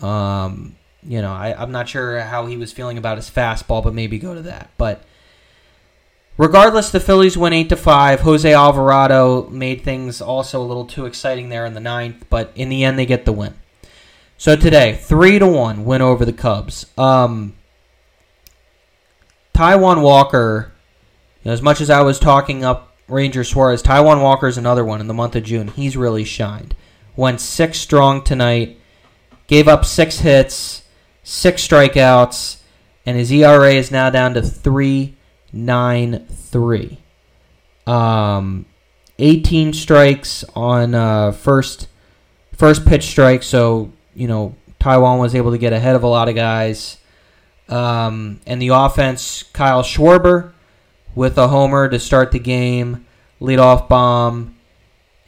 Um, 0.00 0.76
you 1.02 1.22
know, 1.22 1.32
I, 1.32 1.54
I'm 1.60 1.72
not 1.72 1.88
sure 1.88 2.20
how 2.20 2.46
he 2.46 2.56
was 2.56 2.72
feeling 2.72 2.98
about 2.98 3.18
his 3.18 3.30
fastball, 3.30 3.82
but 3.82 3.94
maybe 3.94 4.18
go 4.18 4.34
to 4.34 4.42
that. 4.42 4.70
But 4.76 5.04
regardless, 6.36 6.90
the 6.90 7.00
Phillies 7.00 7.38
win 7.38 7.52
eight 7.52 7.68
to 7.68 7.76
five. 7.76 8.20
Jose 8.20 8.52
Alvarado 8.52 9.48
made 9.48 9.82
things 9.82 10.20
also 10.20 10.60
a 10.60 10.66
little 10.66 10.86
too 10.86 11.06
exciting 11.06 11.48
there 11.48 11.66
in 11.66 11.74
the 11.74 11.80
ninth, 11.80 12.26
but 12.28 12.52
in 12.54 12.68
the 12.68 12.84
end, 12.84 12.98
they 12.98 13.06
get 13.06 13.24
the 13.24 13.32
win. 13.32 13.54
So 14.36 14.54
today, 14.54 14.94
three 14.94 15.38
to 15.38 15.46
one 15.46 15.84
win 15.84 16.02
over 16.02 16.24
the 16.24 16.32
Cubs. 16.32 16.86
Um, 16.96 17.54
Taijuan 19.54 20.02
Walker, 20.02 20.72
you 21.42 21.48
know, 21.48 21.52
as 21.52 21.62
much 21.62 21.80
as 21.80 21.90
I 21.90 22.02
was 22.02 22.20
talking 22.20 22.64
up 22.64 22.88
Ranger 23.08 23.42
Suarez. 23.42 23.82
Taijuan 23.82 24.22
Walker 24.22 24.46
is 24.46 24.58
another 24.58 24.84
one 24.84 25.00
in 25.00 25.08
the 25.08 25.14
month 25.14 25.34
of 25.34 25.42
June. 25.42 25.68
He's 25.68 25.96
really 25.96 26.24
shined. 26.24 26.76
Went 27.16 27.40
six 27.40 27.78
strong 27.78 28.22
tonight. 28.22 28.78
Gave 29.46 29.66
up 29.66 29.84
six 29.86 30.18
hits, 30.18 30.82
six 31.28 31.66
strikeouts, 31.66 32.56
and 33.04 33.16
his 33.16 33.30
ERA 33.30 33.74
is 33.74 33.90
now 33.90 34.08
down 34.08 34.34
to 34.34 34.42
three 34.42 35.16
nine 35.52 36.26
three. 36.26 36.98
Um, 37.86 38.66
18 39.18 39.72
strikes 39.72 40.44
on 40.54 40.94
uh, 40.94 41.32
first 41.32 41.88
first 42.52 42.86
pitch 42.86 43.04
strike. 43.04 43.42
So 43.42 43.92
you 44.14 44.26
know 44.26 44.56
Taijuan 44.80 45.20
was 45.20 45.34
able 45.34 45.50
to 45.50 45.58
get 45.58 45.72
ahead 45.72 45.96
of 45.96 46.02
a 46.02 46.08
lot 46.08 46.28
of 46.28 46.34
guys. 46.34 46.96
Um, 47.68 48.40
and 48.46 48.62
the 48.62 48.68
offense, 48.68 49.42
Kyle 49.42 49.82
Schwarber 49.82 50.52
with 51.14 51.36
a 51.36 51.48
homer 51.48 51.90
to 51.90 51.98
start 51.98 52.32
the 52.32 52.38
game, 52.38 53.06
leadoff 53.38 53.88
bomb, 53.88 54.56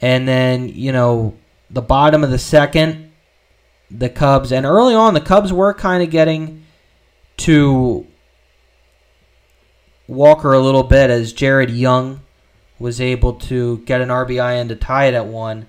and 0.01 0.27
then 0.27 0.67
you 0.69 0.91
know 0.91 1.35
the 1.69 1.81
bottom 1.81 2.23
of 2.23 2.31
the 2.31 2.39
second, 2.39 3.10
the 3.97 4.09
Cubs, 4.09 4.51
and 4.51 4.65
early 4.65 4.93
on 4.93 5.13
the 5.13 5.21
Cubs 5.21 5.51
were 5.51 5.73
kind 5.73 6.03
of 6.03 6.09
getting 6.09 6.63
to 7.37 8.05
Walker 10.07 10.53
a 10.53 10.59
little 10.59 10.83
bit 10.83 11.09
as 11.09 11.33
Jared 11.33 11.69
Young 11.69 12.21
was 12.79 12.99
able 12.99 13.33
to 13.33 13.79
get 13.79 14.01
an 14.01 14.09
RBI 14.09 14.59
and 14.59 14.69
to 14.69 14.75
tie 14.75 15.05
it 15.05 15.13
at 15.13 15.27
one. 15.27 15.67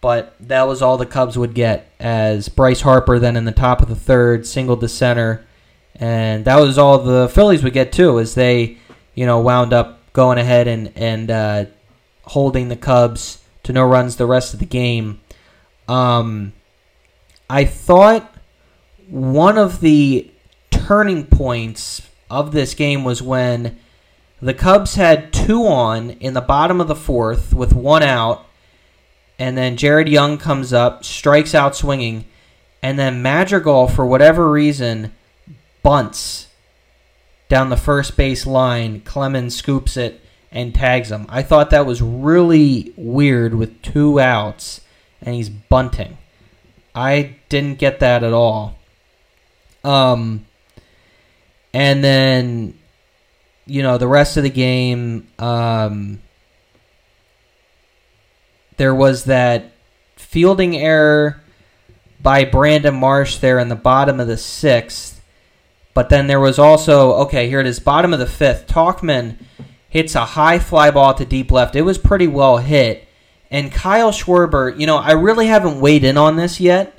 But 0.00 0.36
that 0.40 0.68
was 0.68 0.82
all 0.82 0.98
the 0.98 1.06
Cubs 1.06 1.36
would 1.36 1.54
get 1.54 1.90
as 1.98 2.48
Bryce 2.48 2.82
Harper 2.82 3.18
then 3.18 3.36
in 3.36 3.44
the 3.44 3.52
top 3.52 3.82
of 3.82 3.88
the 3.88 3.96
third 3.96 4.46
singled 4.46 4.80
to 4.80 4.88
center. 4.88 5.44
And 5.96 6.44
that 6.44 6.60
was 6.60 6.78
all 6.78 6.98
the 6.98 7.28
Phillies 7.28 7.64
would 7.64 7.72
get 7.72 7.92
too, 7.92 8.20
as 8.20 8.34
they 8.34 8.78
you 9.16 9.26
know, 9.26 9.40
wound 9.40 9.72
up 9.72 10.12
going 10.12 10.38
ahead 10.38 10.68
and 10.68 10.92
and 10.94 11.28
uh, 11.28 11.64
holding 12.22 12.68
the 12.68 12.76
Cubs 12.76 13.42
to 13.64 13.72
no 13.72 13.82
runs 13.84 14.16
the 14.16 14.26
rest 14.26 14.54
of 14.54 14.60
the 14.60 14.66
game. 14.66 15.20
Um, 15.88 16.52
I 17.48 17.64
thought 17.64 18.34
one 19.08 19.56
of 19.56 19.80
the 19.80 20.30
turning 20.70 21.26
points 21.26 22.02
of 22.28 22.52
this 22.52 22.74
game 22.74 23.04
was 23.04 23.22
when 23.22 23.78
the 24.42 24.54
Cubs 24.54 24.96
had 24.96 25.32
two 25.32 25.66
on 25.66 26.10
in 26.10 26.34
the 26.34 26.40
bottom 26.40 26.80
of 26.80 26.88
the 26.88 26.96
fourth 26.96 27.54
with 27.54 27.72
one 27.72 28.02
out, 28.02 28.46
and 29.38 29.56
then 29.56 29.76
Jared 29.76 30.08
Young 30.08 30.38
comes 30.38 30.72
up, 30.72 31.04
strikes 31.04 31.54
out 31.54 31.76
swinging, 31.76 32.26
and 32.82 32.98
then 32.98 33.22
Madrigal, 33.22 33.88
for 33.88 34.04
whatever 34.04 34.50
reason, 34.50 35.12
bunts 35.82 36.48
down 37.48 37.70
the 37.70 37.76
first 37.76 38.16
base 38.16 38.46
line. 38.46 39.00
Clemens 39.00 39.54
scoops 39.54 39.96
it 39.96 40.20
and 40.50 40.74
tags 40.74 41.10
him. 41.10 41.26
I 41.28 41.42
thought 41.42 41.70
that 41.70 41.86
was 41.86 42.02
really 42.02 42.92
weird 42.96 43.54
with 43.54 43.82
two 43.82 44.18
outs 44.18 44.80
and 45.22 45.34
he's 45.34 45.48
bunting. 45.48 46.18
I 46.96 47.36
didn't 47.48 47.78
get 47.78 48.00
that 48.00 48.24
at 48.24 48.32
all. 48.32 48.78
Um, 49.84 50.46
and 51.72 52.02
then, 52.02 52.78
you 53.66 53.82
know, 53.82 53.98
the 53.98 54.08
rest 54.08 54.36
of 54.36 54.42
the 54.42 54.50
game, 54.50 55.28
um, 55.38 56.20
there 58.78 58.94
was 58.94 59.24
that 59.24 59.72
fielding 60.16 60.76
error 60.76 61.40
by 62.20 62.44
Brandon 62.44 62.94
Marsh 62.94 63.36
there 63.36 63.58
in 63.58 63.68
the 63.68 63.76
bottom 63.76 64.18
of 64.18 64.26
the 64.26 64.36
sixth 64.36 65.16
but 65.96 66.10
then 66.10 66.26
there 66.26 66.38
was 66.38 66.58
also 66.58 67.14
okay, 67.22 67.48
here 67.48 67.58
it 67.58 67.66
is, 67.66 67.80
bottom 67.80 68.12
of 68.12 68.18
the 68.18 68.26
fifth. 68.26 68.66
Tauchman 68.66 69.38
hits 69.88 70.14
a 70.14 70.26
high 70.26 70.58
fly 70.58 70.90
ball 70.90 71.14
to 71.14 71.24
deep 71.24 71.50
left. 71.50 71.74
It 71.74 71.80
was 71.80 71.96
pretty 71.96 72.26
well 72.26 72.58
hit. 72.58 73.05
And 73.50 73.72
Kyle 73.72 74.10
Schwarber, 74.12 74.78
you 74.78 74.86
know, 74.86 74.96
I 74.96 75.12
really 75.12 75.46
haven't 75.46 75.80
weighed 75.80 76.04
in 76.04 76.16
on 76.16 76.36
this 76.36 76.60
yet, 76.60 76.98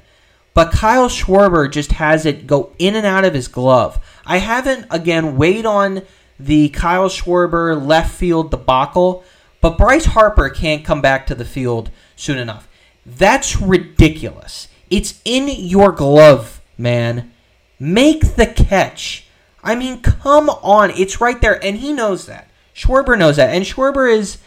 but 0.53 0.71
Kyle 0.71 1.09
Schwarber 1.09 1.71
just 1.71 1.93
has 1.93 2.25
it 2.25 2.47
go 2.47 2.71
in 2.79 2.95
and 2.95 3.05
out 3.05 3.25
of 3.25 3.33
his 3.33 3.47
glove. 3.47 4.03
I 4.25 4.37
haven't 4.37 4.87
again 4.89 5.37
weighed 5.37 5.65
on 5.65 6.03
the 6.39 6.69
Kyle 6.69 7.09
Schwarber 7.09 7.79
left 7.85 8.15
field 8.15 8.51
debacle, 8.51 9.23
but 9.61 9.77
Bryce 9.77 10.05
Harper 10.05 10.49
can't 10.49 10.85
come 10.85 11.01
back 11.01 11.27
to 11.27 11.35
the 11.35 11.45
field 11.45 11.89
soon 12.15 12.37
enough. 12.37 12.67
That's 13.05 13.59
ridiculous. 13.61 14.67
It's 14.89 15.21
in 15.25 15.47
your 15.47 15.91
glove, 15.91 16.61
man. 16.77 17.31
Make 17.79 18.35
the 18.35 18.47
catch. 18.47 19.27
I 19.63 19.75
mean, 19.75 20.01
come 20.01 20.49
on. 20.49 20.91
It's 20.91 21.21
right 21.21 21.39
there. 21.41 21.63
And 21.63 21.77
he 21.77 21.93
knows 21.93 22.25
that. 22.25 22.49
Schwarber 22.75 23.17
knows 23.17 23.37
that. 23.37 23.53
And 23.53 23.65
Schwarber 23.65 24.11
is 24.11 24.37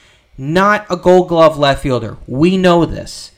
not 0.41 0.87
a 0.89 0.97
gold 0.97 1.29
glove 1.29 1.59
left 1.59 1.83
fielder. 1.83 2.17
We 2.27 2.57
know 2.57 2.87
this. 2.87 3.33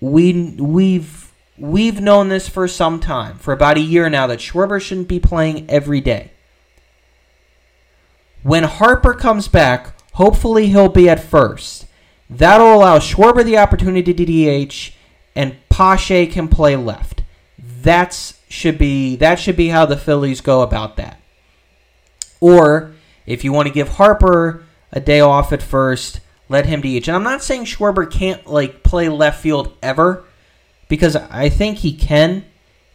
We 0.00 0.56
we've 0.58 1.30
we've 1.58 2.00
known 2.00 2.30
this 2.30 2.48
for 2.48 2.66
some 2.66 3.00
time, 3.00 3.36
for 3.36 3.52
about 3.52 3.76
a 3.76 3.80
year 3.80 4.08
now, 4.08 4.26
that 4.26 4.38
Schwarber 4.38 4.80
shouldn't 4.80 5.08
be 5.08 5.20
playing 5.20 5.68
every 5.68 6.00
day. 6.00 6.30
When 8.42 8.64
Harper 8.64 9.12
comes 9.12 9.46
back, 9.46 9.92
hopefully 10.14 10.68
he'll 10.68 10.88
be 10.88 11.08
at 11.08 11.22
first. 11.22 11.86
That'll 12.30 12.74
allow 12.74 12.98
Schwarber 12.98 13.44
the 13.44 13.58
opportunity 13.58 14.14
to 14.14 14.68
DH, 14.68 14.94
and 15.34 15.56
Pache 15.68 16.28
can 16.28 16.48
play 16.48 16.76
left. 16.76 17.24
That's 17.58 18.40
should 18.48 18.78
be 18.78 19.16
that 19.16 19.38
should 19.38 19.56
be 19.56 19.68
how 19.68 19.84
the 19.84 19.98
Phillies 19.98 20.40
go 20.40 20.62
about 20.62 20.96
that. 20.96 21.20
Or 22.40 22.92
if 23.26 23.44
you 23.44 23.52
want 23.52 23.68
to 23.68 23.74
give 23.74 23.88
Harper 23.90 24.65
a 24.92 25.00
day 25.00 25.20
off 25.20 25.52
at 25.52 25.62
first, 25.62 26.20
let 26.48 26.66
him 26.66 26.80
DH. 26.80 27.08
And 27.08 27.16
I'm 27.16 27.22
not 27.22 27.42
saying 27.42 27.64
Schwarber 27.64 28.10
can't 28.10 28.46
like 28.46 28.82
play 28.82 29.08
left 29.08 29.40
field 29.40 29.76
ever, 29.82 30.24
because 30.88 31.16
I 31.16 31.48
think 31.48 31.78
he 31.78 31.92
can. 31.92 32.44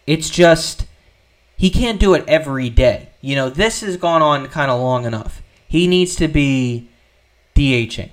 It's 0.08 0.30
just 0.30 0.86
he 1.58 1.70
can't 1.70 2.00
do 2.00 2.14
it 2.14 2.24
every 2.28 2.70
day. 2.70 3.10
You 3.22 3.36
know, 3.36 3.50
this 3.50 3.82
has 3.82 3.98
gone 3.98 4.22
on 4.22 4.48
kind 4.48 4.72
of 4.72 4.80
long 4.80 5.06
enough. 5.06 5.42
He 5.68 5.88
needs 5.88 6.16
to 6.16 6.28
be 6.28 6.90
DHing 7.56 8.10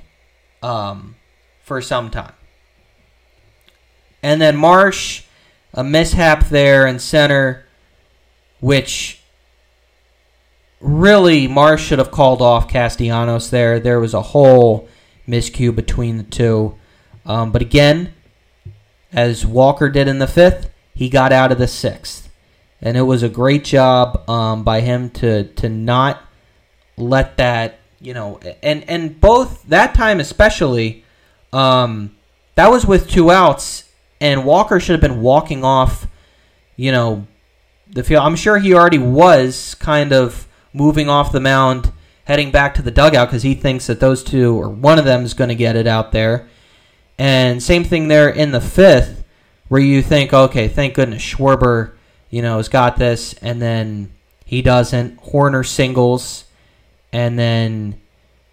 um, 0.63 1.17
for 1.63 1.81
some 1.81 2.11
time. 2.11 2.35
And 4.23 4.41
then 4.41 4.57
Marsh, 4.57 5.23
a 5.73 5.83
mishap 5.85 6.49
there 6.49 6.87
in 6.87 6.99
center, 6.99 7.65
which 8.61 9.18
really 10.81 11.47
Marsh 11.49 11.85
should 11.85 11.99
have 11.99 12.11
called 12.11 12.41
off 12.41 12.69
Castellanos 12.69 13.51
there. 13.51 13.81
There 13.81 14.01
was 14.01 14.15
a 14.15 14.23
whole 14.23 14.89
miscue 15.27 15.75
between 15.75 16.17
the 16.17 16.23
two. 16.23 16.77
Um, 17.27 17.53
but 17.53 17.63
again, 17.63 18.15
as 19.13 19.45
Walker 19.45 19.89
did 19.89 20.09
in 20.09 20.19
the 20.19 20.27
fifth, 20.27 20.71
he 20.95 21.09
got 21.09 21.33
out 21.33 21.53
of 21.53 21.59
the 21.59 21.69
sixth. 21.69 22.31
And 22.81 22.97
it 22.97 23.03
was 23.03 23.23
a 23.23 23.29
great 23.29 23.65
job 23.65 24.29
um, 24.29 24.63
by 24.63 24.81
him 24.81 25.11
to, 25.11 25.45
to 25.55 25.69
not 25.69 26.23
let 26.97 27.37
that, 27.37 27.79
you 28.01 28.15
know, 28.15 28.41
and, 28.63 28.89
and 28.89 29.21
both, 29.21 29.65
that 29.65 29.95
time 29.95 30.21
especially, 30.21 31.05
um, 31.53 32.15
that 32.55 32.71
was 32.71 32.85
with 32.85 33.09
two 33.09 33.31
outs, 33.31 33.85
and 34.21 34.45
Walker 34.45 34.81
should 34.81 34.93
have 34.93 35.01
been 35.01 35.21
walking 35.23 35.63
off, 35.65 36.09
you 36.77 36.91
know, 36.91 37.27
the 37.89 38.03
field. 38.03 38.25
I'm 38.25 38.35
sure 38.35 38.59
he 38.59 38.75
already 38.75 38.99
was 38.99 39.77
kind 39.77 40.13
of 40.13 40.48
moving 40.79 41.09
off 41.09 41.33
the 41.33 41.41
mound, 41.41 41.93
heading 42.25 42.51
back 42.51 42.73
to 42.75 42.83
the 42.83 42.91
dugout 42.91 43.29
because 43.29 43.43
he 43.43 43.55
thinks 43.55 43.89
that 43.89 44.01
those 44.01 44.23
two 44.23 44.57
or 44.57 44.69
one 44.69 44.99
of 44.99 45.05
them 45.05 45.25
is 45.25 45.35
going 45.35 45.49
to 45.49 45.55
get 45.57 45.77
it 45.77 45.89
out 45.89 46.13
there. 46.13 46.49
And 47.19 47.61
same 47.61 47.83
thing 47.83 48.07
there 48.07 48.29
in 48.29 48.53
the 48.53 48.61
fifth, 48.61 49.25
where 49.67 49.81
you 49.81 50.01
think, 50.03 50.33
okay, 50.33 50.69
thank 50.69 50.95
goodness 50.95 51.21
Schwarber, 51.21 51.95
you 52.31 52.41
know, 52.41 52.59
has 52.59 52.69
got 52.69 52.97
this, 52.97 53.35
and 53.43 53.61
then 53.61 54.13
he 54.45 54.63
doesn't. 54.63 55.21
Hoerner 55.21 55.67
singles, 55.67 56.45
and 57.13 57.37
then 57.37 58.01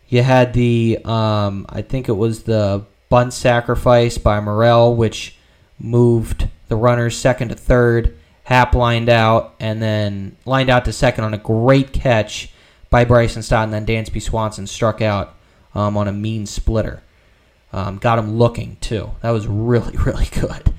you 0.10 0.24
had 0.24 0.54
the, 0.54 1.00
um, 1.06 1.68
I 1.70 1.84
think 1.84 2.10
it 2.10 2.14
was 2.18 2.44
the 2.44 2.86
bunt 3.10 3.34
sacrifice 3.34 4.18
by 4.18 4.40
Morel, 4.40 4.96
which 4.96 5.38
moved 5.80 6.48
the 6.70 6.76
runners 6.76 7.16
second 7.16 7.50
to 7.50 7.56
third. 7.56 8.18
Happ 8.46 8.76
lined 8.76 9.10
out 9.10 9.56
and 9.60 9.82
then 9.82 10.38
lined 10.46 10.70
out 10.70 10.86
to 10.86 10.94
second 10.94 11.24
on 11.24 11.34
a 11.34 11.38
great 11.38 11.92
catch 11.92 12.52
by 12.92 13.04
Bryson 13.04 13.42
Stott, 13.42 13.64
and 13.64 13.74
then 13.74 13.86
Dansby 13.88 14.22
Swanson 14.22 14.68
struck 14.68 15.02
out 15.02 15.36
um, 15.74 15.98
on 15.98 16.08
a 16.08 16.14
mean 16.14 16.46
splitter. 16.46 17.02
Um, 17.74 17.98
got 17.98 18.20
him 18.20 18.38
looking 18.38 18.78
too. 18.82 19.12
That 19.22 19.32
was 19.32 19.48
really 19.48 19.98
really 20.06 20.28
good 20.28 20.74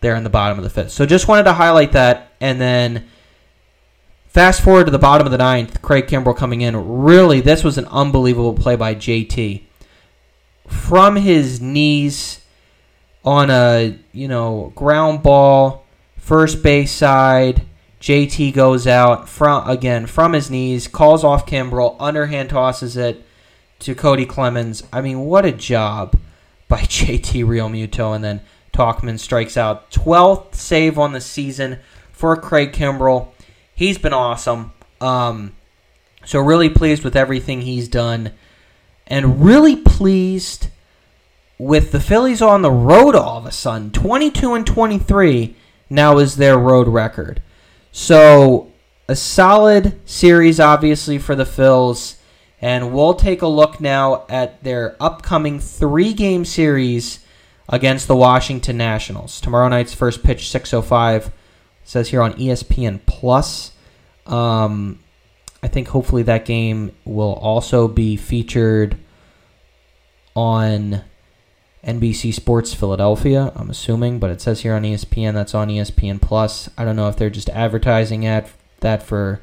there 0.00 0.16
in 0.16 0.24
the 0.24 0.30
bottom 0.30 0.56
of 0.58 0.64
the 0.64 0.70
fifth. 0.70 0.92
So 0.92 1.04
just 1.04 1.28
wanted 1.28 1.44
to 1.44 1.52
highlight 1.52 1.92
that, 1.92 2.32
and 2.40 2.58
then 2.58 3.06
fast 4.28 4.62
forward 4.62 4.86
to 4.86 4.90
the 4.90 4.98
bottom 4.98 5.26
of 5.26 5.30
the 5.30 5.38
ninth. 5.38 5.82
Craig 5.82 6.06
Kimbrel 6.06 6.34
coming 6.34 6.62
in. 6.62 7.02
Really, 7.02 7.42
this 7.42 7.62
was 7.62 7.76
an 7.76 7.84
unbelievable 7.86 8.54
play 8.54 8.76
by 8.76 8.94
JT 8.94 9.64
from 10.66 11.16
his 11.16 11.60
knees 11.60 12.40
on 13.26 13.50
a 13.50 13.98
you 14.12 14.26
know 14.26 14.72
ground 14.74 15.22
ball 15.22 15.79
First 16.30 16.62
base 16.62 16.92
side, 16.92 17.62
JT 18.00 18.54
goes 18.54 18.86
out 18.86 19.28
from 19.28 19.68
again 19.68 20.06
from 20.06 20.32
his 20.32 20.48
knees, 20.48 20.86
calls 20.86 21.24
off 21.24 21.44
Kimbrel, 21.44 21.96
underhand 21.98 22.50
tosses 22.50 22.96
it 22.96 23.24
to 23.80 23.96
Cody 23.96 24.26
Clemens. 24.26 24.84
I 24.92 25.00
mean, 25.00 25.22
what 25.22 25.44
a 25.44 25.50
job 25.50 26.16
by 26.68 26.78
JT 26.82 27.44
Realmuto, 27.44 28.14
and 28.14 28.22
then 28.22 28.42
Tauchman 28.72 29.18
strikes 29.18 29.56
out. 29.56 29.90
12th 29.90 30.54
save 30.54 31.00
on 31.00 31.14
the 31.14 31.20
season 31.20 31.80
for 32.12 32.36
Craig 32.36 32.70
Kimbrel. 32.70 33.32
He's 33.74 33.98
been 33.98 34.12
awesome. 34.12 34.70
Um, 35.00 35.56
so 36.24 36.38
really 36.38 36.70
pleased 36.70 37.02
with 37.02 37.16
everything 37.16 37.62
he's 37.62 37.88
done, 37.88 38.30
and 39.08 39.44
really 39.44 39.74
pleased 39.74 40.68
with 41.58 41.90
the 41.90 41.98
Phillies 41.98 42.40
on 42.40 42.62
the 42.62 42.70
road 42.70 43.16
all 43.16 43.38
of 43.38 43.46
a 43.46 43.50
sudden. 43.50 43.90
22 43.90 44.54
and 44.54 44.64
23 44.64 45.56
now 45.90 46.18
is 46.18 46.36
their 46.36 46.56
road 46.56 46.88
record. 46.88 47.42
So 47.92 48.70
a 49.08 49.16
solid 49.16 50.00
series, 50.08 50.60
obviously, 50.60 51.18
for 51.18 51.34
the 51.34 51.44
Phils. 51.44 52.16
And 52.62 52.92
we'll 52.92 53.14
take 53.14 53.42
a 53.42 53.46
look 53.48 53.80
now 53.80 54.24
at 54.28 54.62
their 54.62 54.96
upcoming 55.00 55.58
three 55.58 56.12
game 56.12 56.44
series 56.44 57.24
against 57.68 58.06
the 58.06 58.16
Washington 58.16 58.76
Nationals. 58.76 59.40
Tomorrow 59.40 59.68
night's 59.68 59.94
first 59.94 60.22
pitch, 60.22 60.44
6.05, 60.44 61.32
says 61.84 62.10
here 62.10 62.22
on 62.22 62.34
ESPN 62.34 63.00
Plus. 63.06 63.72
Um, 64.26 65.00
I 65.62 65.68
think 65.68 65.88
hopefully 65.88 66.22
that 66.24 66.44
game 66.44 66.94
will 67.04 67.34
also 67.34 67.88
be 67.88 68.16
featured 68.16 68.96
on 70.36 71.02
NBC 71.84 72.34
Sports 72.34 72.74
Philadelphia, 72.74 73.52
I'm 73.56 73.70
assuming, 73.70 74.18
but 74.18 74.30
it 74.30 74.40
says 74.40 74.60
here 74.60 74.74
on 74.74 74.82
ESPN 74.82 75.32
that's 75.34 75.54
on 75.54 75.68
ESPN 75.68 76.20
Plus. 76.20 76.68
I 76.76 76.84
don't 76.84 76.96
know 76.96 77.08
if 77.08 77.16
they're 77.16 77.30
just 77.30 77.48
advertising 77.50 78.26
at 78.26 78.50
that 78.80 79.02
for, 79.02 79.40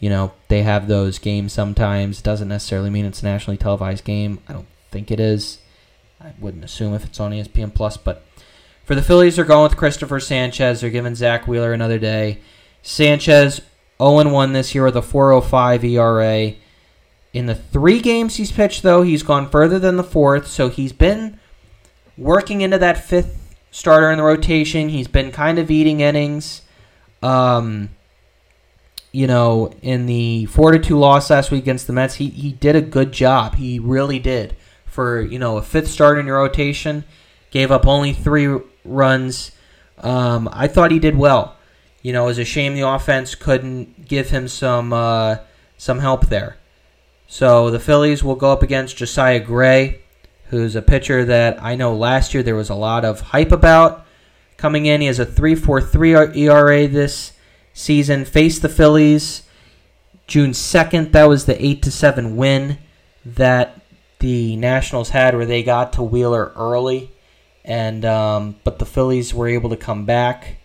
you 0.00 0.08
know, 0.08 0.32
they 0.48 0.62
have 0.62 0.88
those 0.88 1.18
games 1.18 1.52
sometimes. 1.52 2.22
Doesn't 2.22 2.48
necessarily 2.48 2.88
mean 2.88 3.04
it's 3.04 3.22
a 3.22 3.26
nationally 3.26 3.58
televised 3.58 4.04
game. 4.04 4.40
I 4.48 4.54
don't 4.54 4.68
think 4.90 5.10
it 5.10 5.20
is. 5.20 5.58
I 6.20 6.32
wouldn't 6.38 6.64
assume 6.64 6.94
if 6.94 7.04
it's 7.04 7.20
on 7.20 7.32
ESPN 7.32 7.74
Plus, 7.74 7.98
but 7.98 8.24
for 8.84 8.94
the 8.94 9.02
Phillies, 9.02 9.36
they're 9.36 9.44
going 9.44 9.64
with 9.64 9.76
Cristopher 9.76 10.22
Sanchez. 10.22 10.80
They're 10.80 10.90
giving 10.90 11.14
Zack 11.14 11.46
Wheeler 11.46 11.72
another 11.72 11.98
day. 11.98 12.38
Sanchez 12.82 13.60
0 14.00 14.30
1 14.30 14.52
this 14.52 14.74
year 14.74 14.84
with 14.84 14.96
a 14.96 15.00
4.05 15.00 15.84
ERA. 15.84 16.54
In 17.32 17.46
the 17.46 17.54
three 17.54 18.00
games 18.00 18.36
he's 18.36 18.52
pitched, 18.52 18.82
though, 18.82 19.02
he's 19.02 19.22
gone 19.22 19.50
further 19.50 19.78
than 19.78 19.96
the 19.96 20.04
fourth, 20.04 20.46
so 20.46 20.70
he's 20.70 20.92
been 20.92 21.38
working 22.16 22.60
into 22.60 22.78
that 22.78 23.04
fifth 23.04 23.56
starter 23.70 24.10
in 24.10 24.18
the 24.18 24.24
rotation. 24.24 24.88
He's 24.88 25.08
been 25.08 25.32
kind 25.32 25.58
of 25.58 25.70
eating 25.70 26.00
innings. 26.00 26.62
Um, 27.22 27.90
you 29.12 29.26
know, 29.26 29.72
in 29.82 30.06
the 30.06 30.46
four 30.46 30.72
to 30.72 30.78
two 30.78 30.98
loss 30.98 31.30
last 31.30 31.50
week 31.50 31.62
against 31.62 31.86
the 31.86 31.92
Mets, 31.92 32.16
he 32.16 32.28
he 32.28 32.52
did 32.52 32.76
a 32.76 32.80
good 32.80 33.12
job. 33.12 33.54
He 33.56 33.78
really 33.78 34.18
did 34.18 34.56
for 34.84 35.20
you 35.20 35.38
know 35.38 35.56
a 35.56 35.62
fifth 35.62 35.88
starter 35.88 36.20
in 36.20 36.26
your 36.26 36.38
rotation. 36.38 37.04
Gave 37.50 37.70
up 37.70 37.86
only 37.86 38.12
three 38.12 38.58
runs. 38.84 39.52
Um, 39.98 40.48
I 40.52 40.68
thought 40.68 40.90
he 40.90 40.98
did 40.98 41.16
well. 41.16 41.56
You 42.02 42.12
know, 42.12 42.24
it 42.24 42.26
was 42.26 42.38
a 42.38 42.44
shame 42.44 42.74
the 42.74 42.86
offense 42.86 43.34
couldn't 43.34 44.06
give 44.06 44.30
him 44.30 44.48
some 44.48 44.92
uh, 44.92 45.38
some 45.78 46.00
help 46.00 46.26
there. 46.26 46.58
So 47.26 47.70
the 47.70 47.80
Phillies 47.80 48.22
will 48.22 48.36
go 48.36 48.52
up 48.52 48.62
against 48.62 48.96
Josiah 48.96 49.40
Gray 49.40 50.02
who's 50.48 50.76
a 50.76 50.82
pitcher 50.82 51.24
that 51.24 51.62
I 51.62 51.74
know 51.74 51.94
last 51.94 52.34
year 52.34 52.42
there 52.42 52.54
was 52.54 52.70
a 52.70 52.74
lot 52.74 53.04
of 53.04 53.20
hype 53.20 53.52
about 53.52 54.06
coming 54.56 54.86
in. 54.86 55.00
He 55.00 55.06
has 55.06 55.18
a 55.18 55.26
3.43 55.26 56.36
ERA 56.36 56.88
this 56.88 57.32
season. 57.72 58.24
Faced 58.24 58.62
the 58.62 58.68
Phillies 58.68 59.42
June 60.26 60.52
2nd. 60.52 61.12
That 61.12 61.28
was 61.28 61.46
the 61.46 61.64
8 61.64 61.82
to 61.82 61.90
7 61.90 62.36
win 62.36 62.78
that 63.24 63.80
the 64.20 64.56
Nationals 64.56 65.10
had 65.10 65.34
where 65.34 65.46
they 65.46 65.62
got 65.62 65.92
to 65.94 66.02
Wheeler 66.02 66.52
early 66.56 67.12
and 67.66 68.04
um, 68.04 68.56
but 68.62 68.78
the 68.78 68.86
Phillies 68.86 69.34
were 69.34 69.48
able 69.48 69.68
to 69.70 69.76
come 69.76 70.06
back. 70.06 70.58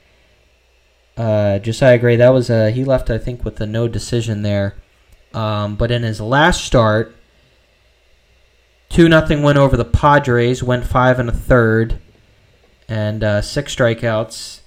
Uh, 1.18 1.60
Josiah 1.60 1.98
Gray, 1.98 2.16
that 2.16 2.30
was 2.30 2.50
a, 2.50 2.70
he 2.72 2.86
left 2.86 3.10
I 3.10 3.18
think 3.18 3.44
with 3.44 3.60
a 3.60 3.66
no 3.66 3.88
decision 3.88 4.44
there. 4.44 4.76
Um, 5.34 5.76
but 5.76 5.92
in 5.92 6.04
his 6.04 6.22
last 6.22 6.64
start, 6.64 7.16
Two 8.92 9.08
nothing 9.08 9.42
win 9.42 9.56
over 9.56 9.78
the 9.78 9.86
Padres. 9.86 10.62
Went 10.62 10.86
five 10.86 11.18
and 11.18 11.30
a 11.30 11.32
third, 11.32 11.98
and 12.90 13.24
uh, 13.24 13.42
six 13.42 13.74
strikeouts. 13.74 14.60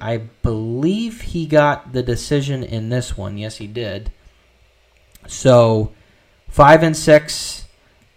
I 0.00 0.16
believe 0.42 1.20
he 1.20 1.44
got 1.44 1.92
the 1.92 2.02
decision 2.02 2.64
in 2.64 2.88
this 2.88 3.18
one. 3.18 3.36
Yes, 3.36 3.58
he 3.58 3.66
did. 3.66 4.10
So 5.26 5.92
five 6.48 6.82
and 6.82 6.96
six, 6.96 7.66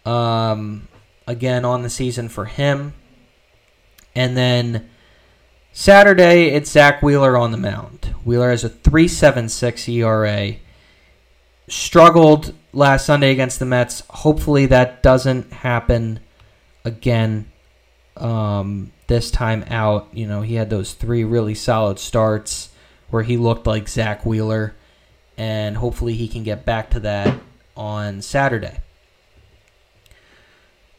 um, 0.06 0.88
again 1.28 1.66
on 1.66 1.82
the 1.82 1.90
season 1.90 2.30
for 2.30 2.46
him. 2.46 2.94
And 4.16 4.38
then 4.38 4.90
Saturday, 5.74 6.52
it's 6.52 6.72
Zack 6.72 7.02
Wheeler 7.02 7.36
on 7.36 7.52
the 7.52 7.58
mound. 7.58 8.16
Wheeler 8.24 8.50
has 8.50 8.64
a 8.64 8.70
3.76 8.70 9.94
ERA. 9.94 10.56
Struggled 11.68 12.54
last 12.74 13.06
Sunday 13.06 13.32
against 13.32 13.60
the 13.60 13.66
Mets. 13.66 14.04
Hopefully 14.10 14.68
that 14.68 15.04
doesn't 15.04 15.52
happen 15.52 16.20
again 16.84 17.52
um, 18.18 18.92
this 19.08 19.32
time 19.32 19.64
out. 19.68 20.08
You 20.14 20.28
know, 20.28 20.42
he 20.42 20.56
had 20.56 20.70
those 20.70 20.94
three 20.94 21.24
really 21.24 21.56
solid 21.56 22.00
starts 22.00 22.70
where 23.10 23.24
he 23.24 23.38
looked 23.38 23.68
like 23.68 23.90
Zack 23.90 24.26
Wheeler, 24.26 24.76
and 25.38 25.78
hopefully 25.78 26.14
he 26.14 26.28
can 26.28 26.44
get 26.44 26.66
back 26.66 26.92
to 26.92 27.00
that 27.02 27.40
on 27.76 28.22
Saturday. 28.22 28.80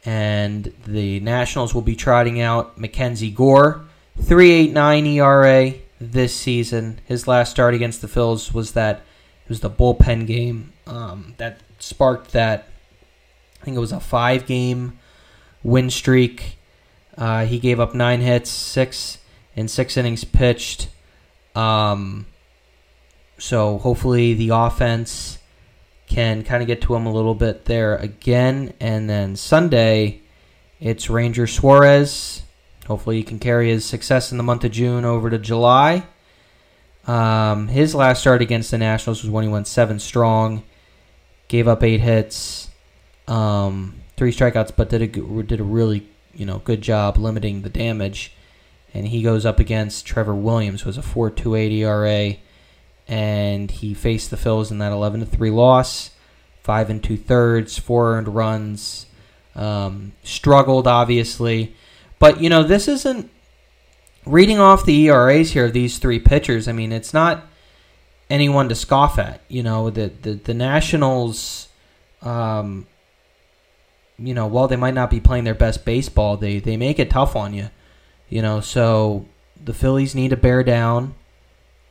And 0.04 0.72
the 0.86 1.20
Nationals 1.20 1.74
will 1.74 1.82
be 1.82 1.94
trotting 1.94 2.40
out 2.40 2.78
MacKenzie 2.78 3.34
Gore, 3.34 3.84
3.89 4.20 5.14
ERA 5.14 5.74
this 6.00 6.34
season. 6.34 7.00
His 7.06 7.28
last 7.28 7.52
start 7.52 7.74
against 7.74 8.02
the 8.02 8.08
Phils 8.08 8.52
was 8.52 8.72
that 8.72 9.02
it 9.44 9.48
was 9.48 9.60
the 9.60 9.70
bullpen 9.70 10.26
game 10.26 10.72
um, 10.86 11.34
that 11.38 11.60
sparked 11.78 12.32
that. 12.32 12.68
I 13.60 13.64
think 13.64 13.76
it 13.76 13.80
was 13.80 13.92
a 13.92 14.00
five 14.00 14.46
game 14.46 14.98
win 15.62 15.90
streak. 15.90 16.58
Uh, 17.16 17.44
he 17.44 17.58
gave 17.58 17.78
up 17.78 17.94
nine 17.94 18.20
hits, 18.20 18.50
six 18.50 19.18
in 19.54 19.68
six 19.68 19.96
innings 19.96 20.24
pitched. 20.24 20.88
Um, 21.54 22.26
so 23.38 23.78
hopefully 23.78 24.34
the 24.34 24.50
offense 24.50 25.38
can 26.06 26.42
kind 26.42 26.62
of 26.62 26.66
get 26.66 26.82
to 26.82 26.94
him 26.94 27.06
a 27.06 27.12
little 27.12 27.34
bit 27.34 27.64
there 27.64 27.96
again. 27.96 28.72
And 28.80 29.08
then 29.08 29.36
Sunday, 29.36 30.20
it's 30.80 31.10
Ranger 31.10 31.46
Suarez. 31.46 32.42
Hopefully 32.86 33.16
he 33.16 33.22
can 33.22 33.38
carry 33.38 33.70
his 33.70 33.84
success 33.84 34.32
in 34.32 34.38
the 34.38 34.44
month 34.44 34.64
of 34.64 34.72
June 34.72 35.04
over 35.04 35.30
to 35.30 35.38
July. 35.38 36.04
Um, 37.06 37.68
his 37.68 37.94
last 37.94 38.20
start 38.20 38.42
against 38.42 38.70
the 38.70 38.78
Nationals 38.78 39.22
was 39.22 39.30
when 39.30 39.44
he 39.44 39.50
went 39.50 39.66
seven 39.66 39.98
strong, 39.98 40.62
gave 41.48 41.66
up 41.66 41.82
eight 41.82 42.00
hits, 42.00 42.70
um, 43.26 44.00
three 44.16 44.32
strikeouts, 44.32 44.72
but 44.76 44.88
did 44.88 45.02
a 45.02 45.42
did 45.42 45.60
a 45.60 45.64
really 45.64 46.08
you 46.34 46.46
know 46.46 46.58
good 46.58 46.80
job 46.80 47.16
limiting 47.16 47.62
the 47.62 47.68
damage. 47.68 48.34
And 48.94 49.08
he 49.08 49.22
goes 49.22 49.46
up 49.46 49.58
against 49.58 50.06
Trevor 50.06 50.34
Williams, 50.34 50.82
who 50.82 50.90
has 50.90 50.98
a 50.98 51.02
4.28 51.02 51.72
ERA, 51.78 52.36
and 53.08 53.70
he 53.70 53.94
faced 53.94 54.30
the 54.30 54.36
Phils 54.36 54.70
in 54.70 54.76
that 54.78 54.92
11 54.92 55.20
to 55.20 55.26
three 55.26 55.50
loss, 55.50 56.10
five 56.62 56.90
and 56.90 57.02
two 57.02 57.16
thirds, 57.16 57.78
four 57.78 58.14
earned 58.14 58.28
runs. 58.28 59.06
Um, 59.54 60.12
struggled 60.22 60.86
obviously, 60.86 61.74
but 62.18 62.40
you 62.40 62.48
know 62.48 62.62
this 62.62 62.88
isn't 62.88 63.30
reading 64.26 64.58
off 64.58 64.84
the 64.84 65.08
ERAs 65.08 65.52
here 65.52 65.66
of 65.66 65.72
these 65.72 65.98
three 65.98 66.18
pitchers, 66.18 66.68
I 66.68 66.72
mean, 66.72 66.92
it's 66.92 67.14
not 67.14 67.46
anyone 68.30 68.68
to 68.68 68.74
scoff 68.74 69.18
at. 69.18 69.42
You 69.48 69.62
know, 69.62 69.90
the 69.90 70.12
the, 70.22 70.34
the 70.34 70.54
Nationals, 70.54 71.68
um, 72.22 72.86
you 74.18 74.34
know, 74.34 74.46
while 74.46 74.68
they 74.68 74.76
might 74.76 74.94
not 74.94 75.10
be 75.10 75.20
playing 75.20 75.44
their 75.44 75.54
best 75.54 75.84
baseball, 75.84 76.36
they 76.36 76.58
they 76.58 76.76
make 76.76 76.98
it 76.98 77.10
tough 77.10 77.36
on 77.36 77.54
you. 77.54 77.70
You 78.28 78.42
know, 78.42 78.60
so 78.60 79.26
the 79.62 79.74
Phillies 79.74 80.14
need 80.14 80.30
to 80.30 80.36
bear 80.36 80.62
down, 80.62 81.14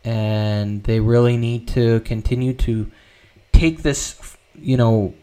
and 0.04 0.84
they 0.84 1.00
really 1.00 1.38
need 1.38 1.68
to 1.70 2.00
continue 2.02 2.54
to 2.54 2.90
take 3.52 3.84
this, 3.84 4.38
you 4.56 4.76
know, 4.76 5.14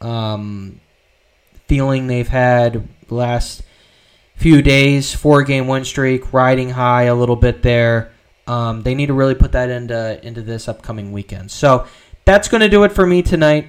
um, 0.00 0.80
feeling 1.68 2.06
they've 2.06 2.26
had 2.26 2.88
last 3.08 3.62
few 4.36 4.62
days, 4.62 5.14
four 5.14 5.42
game 5.42 5.66
win 5.66 5.84
streak, 5.84 6.32
riding 6.32 6.70
high 6.70 7.04
a 7.04 7.14
little 7.14 7.36
bit 7.36 7.62
there. 7.62 8.12
Um, 8.46 8.82
they 8.82 8.94
need 8.94 9.06
to 9.06 9.14
really 9.14 9.34
put 9.34 9.52
that 9.52 9.70
into 9.70 10.24
into 10.24 10.42
this 10.42 10.68
upcoming 10.68 11.10
weekend. 11.10 11.50
So 11.50 11.86
that's 12.24 12.48
going 12.48 12.60
to 12.60 12.68
do 12.68 12.84
it 12.84 12.92
for 12.92 13.06
me 13.06 13.22
tonight. 13.22 13.68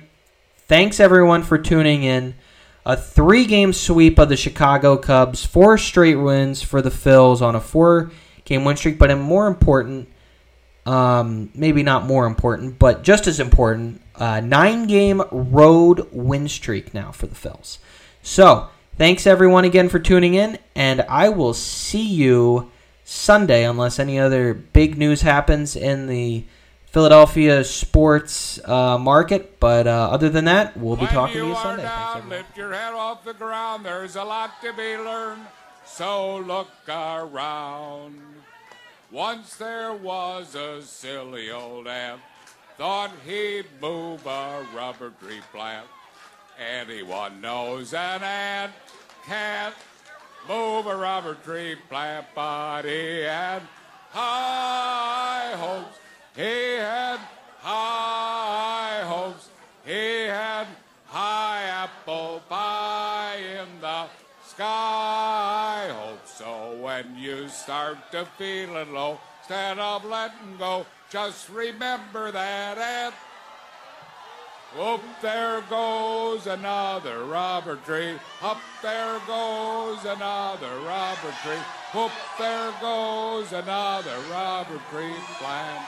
Thanks 0.68 1.00
everyone 1.00 1.44
for 1.44 1.58
tuning 1.58 2.04
in. 2.04 2.36
A 2.86 2.96
three 2.96 3.46
game 3.46 3.74
sweep 3.74 4.18
of 4.20 4.30
the 4.30 4.38
Chicago 4.38 4.98
Cubs, 4.98 5.46
four 5.46 5.78
straight 5.78 6.16
wins 6.16 6.62
for 6.62 6.82
the 6.82 6.90
Phils 6.90 7.42
on 7.42 7.56
a 7.56 7.60
four 7.60 8.12
game 8.46 8.64
win 8.64 8.78
streak, 8.78 8.98
but 8.98 9.12
a 9.12 9.16
more 9.16 9.48
important, 9.48 10.10
um, 10.86 11.50
maybe 11.54 11.84
not 11.84 12.06
more 12.06 12.26
important, 12.26 12.80
but 12.80 13.04
just 13.04 13.28
as 13.28 13.40
important, 13.40 14.02
uh, 14.16 14.40
nine 14.40 14.88
game 14.88 15.22
road 15.32 16.08
win 16.12 16.48
streak 16.48 16.94
now 16.94 17.12
for 17.12 17.28
the 17.28 17.36
Phils. 17.36 17.78
So 18.22 18.70
Thanks 18.98 19.28
everyone 19.28 19.64
again 19.64 19.90
for 19.90 20.00
tuning 20.00 20.34
in, 20.34 20.58
and 20.74 21.02
I 21.02 21.30
will 21.30 21.54
see 21.54 22.02
you 22.02 22.72
Sunday 23.04 23.64
unless 23.64 24.00
any 24.00 24.18
other 24.18 24.56
big 24.56 24.98
news 24.98 25.22
happens 25.22 25.76
in 25.76 26.08
the 26.08 26.46
Philadelphia 26.88 27.64
sports 27.64 28.60
uh, 28.66 28.98
market. 28.98 29.60
But 29.60 29.86
uh, 29.86 30.10
other 30.12 30.30
than 30.30 30.46
that, 30.46 30.76
we'll 30.78 30.96
be 30.96 31.02
When 31.02 31.12
talking 31.12 31.42
to 31.42 31.48
you 31.48 31.54
Sunday. 31.54 31.84
down, 31.84 32.28
lift 32.28 32.58
your 32.58 32.74
head 32.74 32.96
off 32.96 33.24
the 33.24 33.36
ground. 33.36 33.86
There's 33.86 34.16
a 34.16 34.24
lot 34.24 34.60
to 34.64 34.74
be 34.74 34.98
learned, 34.98 35.46
so 35.86 36.38
look 36.38 36.72
around. 36.90 38.20
Once 39.12 39.58
there 39.58 39.94
was 39.94 40.56
a 40.56 40.82
silly 40.82 41.52
old 41.52 41.86
ant, 41.86 42.20
thought 42.80 43.12
he'd 43.28 43.66
move 43.80 44.26
a 44.26 44.66
rubber 44.76 45.14
tree 45.22 45.42
plant. 45.54 45.86
Anyone 46.60 47.40
knows 47.40 47.94
an 47.94 48.24
ant 48.24 48.74
can't 49.26 49.76
move 50.48 50.88
a 50.88 50.96
rubber 50.96 51.36
tree 51.36 51.76
plant, 51.90 52.26
he 52.86 53.20
had 53.22 53.62
high 54.12 55.54
hopes. 55.56 56.00
He 56.36 56.78
had 56.78 57.20
high 57.60 59.02
hopes. 59.04 59.50
He 59.86 60.26
had 60.26 60.68
high 61.06 61.64
apple 61.64 62.42
pie 62.50 63.38
in 63.38 63.82
the 63.82 64.06
sky. 64.44 65.90
Hope 65.92 66.28
so 66.28 66.78
when 66.82 67.18
you 67.18 67.50
start 67.50 67.98
to 68.12 68.26
feeling 68.38 68.94
low, 68.94 69.20
instead 69.42 69.78
of 69.78 70.06
letting 70.06 70.58
go, 70.58 70.86
just 71.10 71.50
remember 71.50 72.32
that 72.32 72.78
ant. 72.78 73.16
Whoop, 74.76 75.02
there 75.22 75.62
goes 75.70 76.46
another 76.46 77.24
rubber 77.24 77.78
tree. 77.78 78.20
Up 78.42 78.60
there 78.82 79.20
goes 79.26 80.04
another 80.04 80.80
rubber 80.86 81.34
tree. 81.42 81.64
Whoop, 81.94 82.12
there 82.38 82.74
goes 82.82 83.54
another 83.54 84.20
rubber 84.30 84.80
tree 84.92 85.16
plant. 85.40 85.86